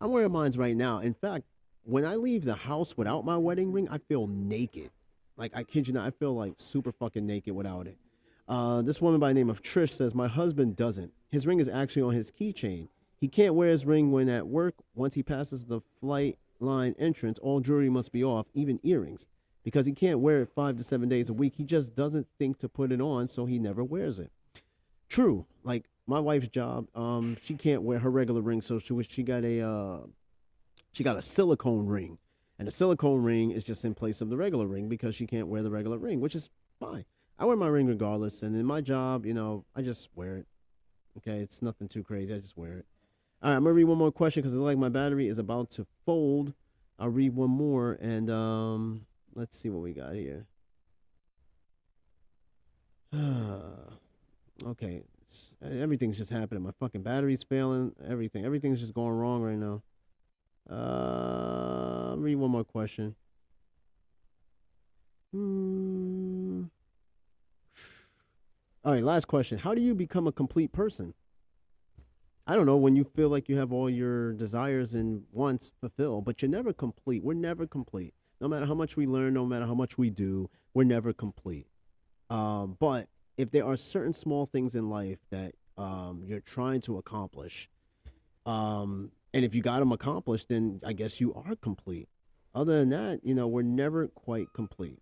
I'm 0.00 0.10
wearing 0.10 0.32
mine 0.32 0.52
right 0.56 0.76
now. 0.76 0.98
In 0.98 1.14
fact, 1.14 1.44
when 1.84 2.04
I 2.04 2.16
leave 2.16 2.44
the 2.44 2.54
house 2.54 2.96
without 2.96 3.24
my 3.24 3.36
wedding 3.36 3.72
ring, 3.72 3.88
I 3.88 3.98
feel 3.98 4.26
naked. 4.26 4.90
Like 5.36 5.52
I 5.54 5.62
kid 5.62 5.88
you 5.88 5.94
not, 5.94 6.06
I 6.06 6.10
feel 6.10 6.34
like 6.34 6.54
super 6.58 6.92
fucking 6.92 7.24
naked 7.24 7.54
without 7.54 7.86
it. 7.86 7.98
Uh, 8.46 8.82
this 8.82 9.00
woman 9.00 9.20
by 9.20 9.28
the 9.28 9.34
name 9.34 9.48
of 9.48 9.62
Trish 9.62 9.92
says 9.92 10.14
my 10.14 10.28
husband 10.28 10.76
doesn't. 10.76 11.12
His 11.30 11.46
ring 11.46 11.60
is 11.60 11.68
actually 11.68 12.02
on 12.02 12.12
his 12.12 12.30
keychain. 12.30 12.88
He 13.20 13.28
can't 13.28 13.54
wear 13.54 13.70
his 13.70 13.86
ring 13.86 14.12
when 14.12 14.28
at 14.28 14.46
work. 14.46 14.74
Once 14.94 15.14
he 15.14 15.22
passes 15.22 15.66
the 15.66 15.80
flight 16.00 16.38
line 16.60 16.94
entrance, 16.98 17.38
all 17.38 17.60
jewelry 17.60 17.88
must 17.88 18.12
be 18.12 18.24
off, 18.24 18.46
even 18.54 18.80
earrings 18.82 19.26
because 19.64 19.86
he 19.86 19.92
can't 19.92 20.20
wear 20.20 20.42
it 20.42 20.50
five 20.54 20.76
to 20.76 20.84
seven 20.84 21.08
days 21.08 21.28
a 21.28 21.32
week. 21.32 21.54
He 21.56 21.64
just 21.64 21.96
doesn't 21.96 22.28
think 22.38 22.58
to 22.58 22.68
put 22.68 22.92
it 22.92 23.00
on, 23.00 23.26
so 23.26 23.46
he 23.46 23.58
never 23.58 23.82
wears 23.82 24.18
it. 24.18 24.30
True, 25.08 25.46
like 25.64 25.86
my 26.06 26.20
wife's 26.20 26.48
job, 26.48 26.86
um, 26.94 27.36
she 27.42 27.54
can't 27.54 27.82
wear 27.82 27.98
her 28.00 28.10
regular 28.10 28.42
ring, 28.42 28.60
so 28.60 28.78
she 28.78 28.94
she 29.04 29.22
got 29.22 29.42
a 29.44 29.60
uh, 29.66 29.98
she 30.92 31.02
got 31.02 31.16
a 31.16 31.22
silicone 31.22 31.86
ring, 31.86 32.18
and 32.58 32.68
the 32.68 32.72
silicone 32.72 33.22
ring 33.22 33.50
is 33.50 33.64
just 33.64 33.84
in 33.84 33.94
place 33.94 34.20
of 34.20 34.28
the 34.28 34.36
regular 34.36 34.66
ring 34.66 34.88
because 34.88 35.14
she 35.14 35.26
can't 35.26 35.48
wear 35.48 35.62
the 35.62 35.70
regular 35.70 35.98
ring, 35.98 36.20
which 36.20 36.34
is 36.34 36.50
fine. 36.78 37.04
I 37.38 37.46
wear 37.46 37.56
my 37.56 37.66
ring 37.66 37.86
regardless, 37.86 38.42
and 38.42 38.54
in 38.54 38.66
my 38.66 38.80
job, 38.80 39.26
you 39.26 39.34
know, 39.34 39.64
I 39.74 39.82
just 39.82 40.10
wear 40.14 40.36
it. 40.36 40.46
Okay, 41.16 41.40
it's 41.40 41.62
nothing 41.62 41.88
too 41.88 42.02
crazy. 42.02 42.34
I 42.34 42.38
just 42.38 42.56
wear 42.56 42.72
it. 42.72 42.86
All 43.44 43.50
right, 43.50 43.56
I'm 43.56 43.64
gonna 43.64 43.74
read 43.74 43.84
one 43.84 43.98
more 43.98 44.10
question 44.10 44.40
because 44.40 44.54
it's 44.54 44.60
like 44.60 44.78
my 44.78 44.88
battery 44.88 45.28
is 45.28 45.38
about 45.38 45.68
to 45.72 45.86
fold. 46.06 46.54
I'll 46.98 47.10
read 47.10 47.36
one 47.36 47.50
more 47.50 47.98
and 48.00 48.30
um 48.30 49.04
let's 49.34 49.54
see 49.54 49.68
what 49.68 49.82
we 49.82 49.92
got 49.92 50.14
here. 50.14 50.46
okay, 54.66 55.02
it's, 55.22 55.56
everything's 55.62 56.16
just 56.16 56.30
happening. 56.30 56.62
My 56.62 56.70
fucking 56.80 57.02
battery's 57.02 57.42
failing. 57.42 57.92
Everything, 58.08 58.46
everything's 58.46 58.80
just 58.80 58.94
going 58.94 59.12
wrong 59.12 59.42
right 59.42 59.58
now. 59.58 59.82
Uh, 60.74 62.14
read 62.16 62.36
one 62.36 62.50
more 62.50 62.64
question. 62.64 63.14
Hmm. 65.32 66.62
All 68.82 68.92
right, 68.92 69.04
last 69.04 69.26
question. 69.26 69.58
How 69.58 69.74
do 69.74 69.82
you 69.82 69.94
become 69.94 70.26
a 70.26 70.32
complete 70.32 70.72
person? 70.72 71.12
I 72.46 72.54
don't 72.54 72.66
know, 72.66 72.76
when 72.76 72.94
you 72.94 73.04
feel 73.04 73.30
like 73.30 73.48
you 73.48 73.56
have 73.56 73.72
all 73.72 73.88
your 73.88 74.34
desires 74.34 74.94
and 74.94 75.24
wants 75.32 75.72
fulfilled, 75.80 76.26
but 76.26 76.42
you're 76.42 76.50
never 76.50 76.74
complete. 76.74 77.24
We're 77.24 77.34
never 77.34 77.66
complete. 77.66 78.12
No 78.40 78.48
matter 78.48 78.66
how 78.66 78.74
much 78.74 78.96
we 78.96 79.06
learn, 79.06 79.32
no 79.32 79.46
matter 79.46 79.66
how 79.66 79.74
much 79.74 79.96
we 79.96 80.10
do, 80.10 80.50
we're 80.74 80.84
never 80.84 81.14
complete. 81.14 81.66
Um, 82.28 82.76
but 82.78 83.08
if 83.38 83.50
there 83.50 83.64
are 83.64 83.76
certain 83.76 84.12
small 84.12 84.44
things 84.44 84.74
in 84.74 84.90
life 84.90 85.20
that 85.30 85.54
um, 85.78 86.22
you're 86.26 86.40
trying 86.40 86.82
to 86.82 86.98
accomplish, 86.98 87.70
um, 88.44 89.12
and 89.32 89.44
if 89.44 89.54
you 89.54 89.62
got 89.62 89.78
them 89.78 89.92
accomplished, 89.92 90.48
then 90.50 90.80
I 90.84 90.92
guess 90.92 91.20
you 91.20 91.32
are 91.32 91.56
complete. 91.56 92.08
Other 92.54 92.78
than 92.78 92.90
that, 92.90 93.20
you 93.24 93.34
know, 93.34 93.48
we're 93.48 93.62
never 93.62 94.06
quite 94.08 94.52
complete. 94.52 95.00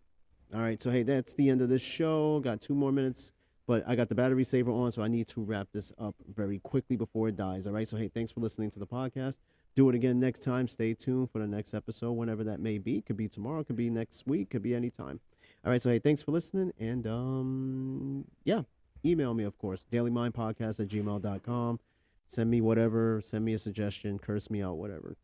All 0.54 0.60
right, 0.60 0.80
so 0.80 0.90
hey, 0.90 1.02
that's 1.02 1.34
the 1.34 1.48
end 1.48 1.60
of 1.60 1.68
this 1.68 1.82
show. 1.82 2.38
Got 2.40 2.60
two 2.60 2.74
more 2.74 2.92
minutes 2.92 3.32
but 3.72 3.84
I 3.86 3.96
got 3.96 4.10
the 4.10 4.14
battery 4.14 4.44
saver 4.44 4.70
on, 4.70 4.92
so 4.92 5.02
I 5.02 5.08
need 5.08 5.28
to 5.28 5.40
wrap 5.40 5.68
this 5.72 5.94
up 5.98 6.14
very 6.28 6.58
quickly 6.58 6.94
before 6.94 7.28
it 7.28 7.38
dies. 7.38 7.66
All 7.66 7.72
right. 7.72 7.88
So, 7.88 7.96
hey, 7.96 8.08
thanks 8.08 8.30
for 8.30 8.40
listening 8.40 8.70
to 8.72 8.78
the 8.78 8.86
podcast. 8.86 9.36
Do 9.74 9.88
it 9.88 9.94
again 9.94 10.20
next 10.20 10.42
time. 10.42 10.68
Stay 10.68 10.92
tuned 10.92 11.30
for 11.30 11.38
the 11.38 11.46
next 11.46 11.72
episode, 11.72 12.12
whenever 12.12 12.44
that 12.44 12.60
may 12.60 12.76
be. 12.76 13.00
Could 13.00 13.16
be 13.16 13.28
tomorrow, 13.28 13.64
could 13.64 13.76
be 13.76 13.88
next 13.88 14.26
week, 14.26 14.50
could 14.50 14.62
be 14.62 14.74
anytime. 14.74 15.20
All 15.64 15.70
right. 15.70 15.80
So, 15.80 15.88
hey, 15.88 16.00
thanks 16.00 16.20
for 16.20 16.32
listening. 16.32 16.74
And, 16.78 17.06
um, 17.06 18.26
yeah, 18.44 18.64
email 19.06 19.32
me, 19.32 19.44
of 19.44 19.56
course, 19.56 19.86
dailymindpodcast 19.90 20.78
at 20.78 20.88
gmail.com. 20.88 21.80
Send 22.28 22.50
me 22.50 22.60
whatever, 22.60 23.22
send 23.24 23.42
me 23.46 23.54
a 23.54 23.58
suggestion, 23.58 24.18
curse 24.18 24.50
me 24.50 24.62
out, 24.62 24.76
whatever. 24.76 25.16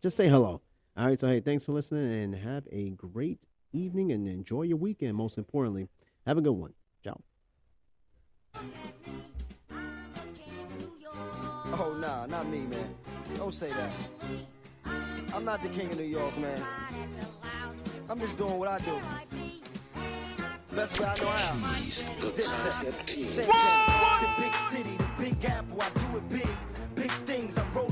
Just 0.00 0.16
say 0.16 0.28
hello. 0.28 0.60
All 0.96 1.06
right. 1.06 1.18
So, 1.18 1.26
hey, 1.26 1.40
thanks 1.40 1.64
for 1.64 1.72
listening 1.72 2.12
and 2.12 2.36
have 2.36 2.68
a 2.70 2.90
great 2.90 3.46
evening 3.72 4.12
and 4.12 4.28
enjoy 4.28 4.62
your 4.62 4.76
weekend, 4.76 5.16
most 5.16 5.36
importantly. 5.36 5.88
Have 6.24 6.38
a 6.38 6.42
good 6.42 6.52
one. 6.52 6.74
Ciao. 7.02 7.22
Oh, 11.80 11.96
nah, 12.00 12.26
not 12.26 12.46
me, 12.48 12.60
man. 12.60 12.94
Don't 13.36 13.52
say 13.52 13.70
that. 13.70 13.90
I'm 15.34 15.44
not 15.44 15.62
the 15.62 15.68
king 15.68 15.90
of 15.90 15.98
New 15.98 16.04
York, 16.04 16.36
man. 16.38 16.60
I'm 18.08 18.18
just 18.20 18.38
doing 18.38 18.58
what 18.58 18.68
I 18.68 18.78
do. 18.78 19.00
Best 20.74 20.98
way 21.00 21.06
I 21.06 21.14
know 21.16 21.26
how. 21.28 21.74
Keys, 21.74 22.04
the 22.20 22.42
concept. 22.42 23.06
The 23.06 24.28
big 24.42 24.54
city, 24.54 24.96
the 24.96 25.08
big 25.18 25.44
apple, 25.44 25.82
I 25.82 25.90
do 25.90 26.16
it 26.16 26.28
big. 26.28 26.48
Big 26.94 27.10
things, 27.10 27.58
I 27.58 27.64
roll 27.74 27.87